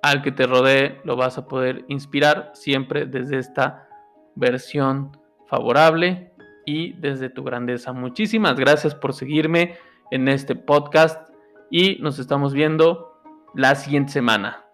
al 0.02 0.22
que 0.22 0.30
te 0.30 0.46
rodee. 0.46 1.00
Lo 1.02 1.16
vas 1.16 1.36
a 1.36 1.48
poder 1.48 1.84
inspirar 1.88 2.52
siempre 2.54 3.06
desde 3.06 3.38
esta 3.38 3.88
versión 4.36 5.10
favorable 5.46 6.32
y 6.64 6.92
desde 6.94 7.30
tu 7.30 7.44
grandeza. 7.44 7.92
Muchísimas 7.92 8.56
gracias 8.56 8.94
por 8.94 9.12
seguirme 9.12 9.76
en 10.10 10.28
este 10.28 10.54
podcast 10.54 11.30
y 11.70 11.96
nos 12.00 12.18
estamos 12.18 12.52
viendo 12.52 13.20
la 13.54 13.74
siguiente 13.74 14.12
semana. 14.12 14.64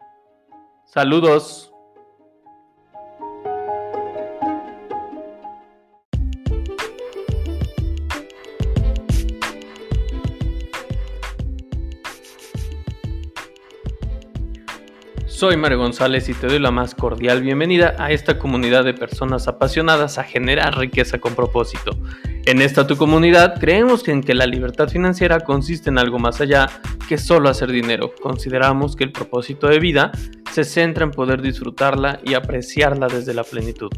Saludos. 0.84 1.71
Soy 15.42 15.56
Mario 15.56 15.78
González 15.78 16.28
y 16.28 16.34
te 16.34 16.46
doy 16.46 16.60
la 16.60 16.70
más 16.70 16.94
cordial 16.94 17.42
bienvenida 17.42 17.96
a 17.98 18.12
esta 18.12 18.38
comunidad 18.38 18.84
de 18.84 18.94
personas 18.94 19.48
apasionadas 19.48 20.16
a 20.18 20.22
generar 20.22 20.78
riqueza 20.78 21.18
con 21.18 21.34
propósito. 21.34 21.98
En 22.46 22.62
esta 22.62 22.86
tu 22.86 22.96
comunidad 22.96 23.58
creemos 23.58 24.06
en 24.06 24.22
que 24.22 24.34
la 24.34 24.46
libertad 24.46 24.88
financiera 24.88 25.40
consiste 25.40 25.90
en 25.90 25.98
algo 25.98 26.20
más 26.20 26.40
allá 26.40 26.68
que 27.08 27.18
solo 27.18 27.48
hacer 27.48 27.72
dinero. 27.72 28.12
Consideramos 28.22 28.94
que 28.94 29.02
el 29.02 29.10
propósito 29.10 29.66
de 29.66 29.80
vida 29.80 30.12
se 30.52 30.62
centra 30.62 31.02
en 31.02 31.10
poder 31.10 31.42
disfrutarla 31.42 32.20
y 32.24 32.34
apreciarla 32.34 33.08
desde 33.08 33.34
la 33.34 33.42
plenitud. 33.42 33.90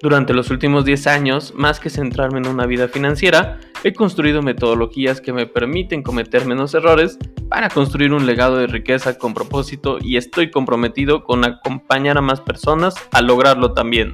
Durante 0.00 0.34
los 0.34 0.50
últimos 0.50 0.84
10 0.84 1.06
años, 1.06 1.54
más 1.54 1.78
que 1.78 1.90
centrarme 1.90 2.40
en 2.40 2.48
una 2.48 2.66
vida 2.66 2.88
financiera, 2.88 3.60
he 3.84 3.92
construido 3.92 4.42
metodologías 4.42 5.20
que 5.20 5.32
me 5.32 5.46
permiten 5.46 6.02
cometer 6.02 6.46
menos 6.46 6.74
errores 6.74 7.18
para 7.48 7.68
construir 7.68 8.12
un 8.12 8.26
legado 8.26 8.56
de 8.56 8.66
riqueza 8.66 9.18
con 9.18 9.34
propósito 9.34 9.98
y 10.00 10.16
estoy 10.16 10.50
comprometido 10.50 11.24
con 11.24 11.44
acompañar 11.44 12.18
a 12.18 12.22
más 12.22 12.40
personas 12.40 12.94
a 13.12 13.20
lograrlo 13.20 13.72
también. 13.72 14.12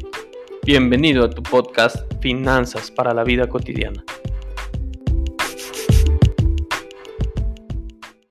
Bienvenido 0.64 1.24
a 1.24 1.31
tu 1.31 1.42
podcast 1.42 1.96
Finanzas 2.20 2.90
para 2.90 3.14
la 3.14 3.24
vida 3.24 3.48
cotidiana. 3.48 4.02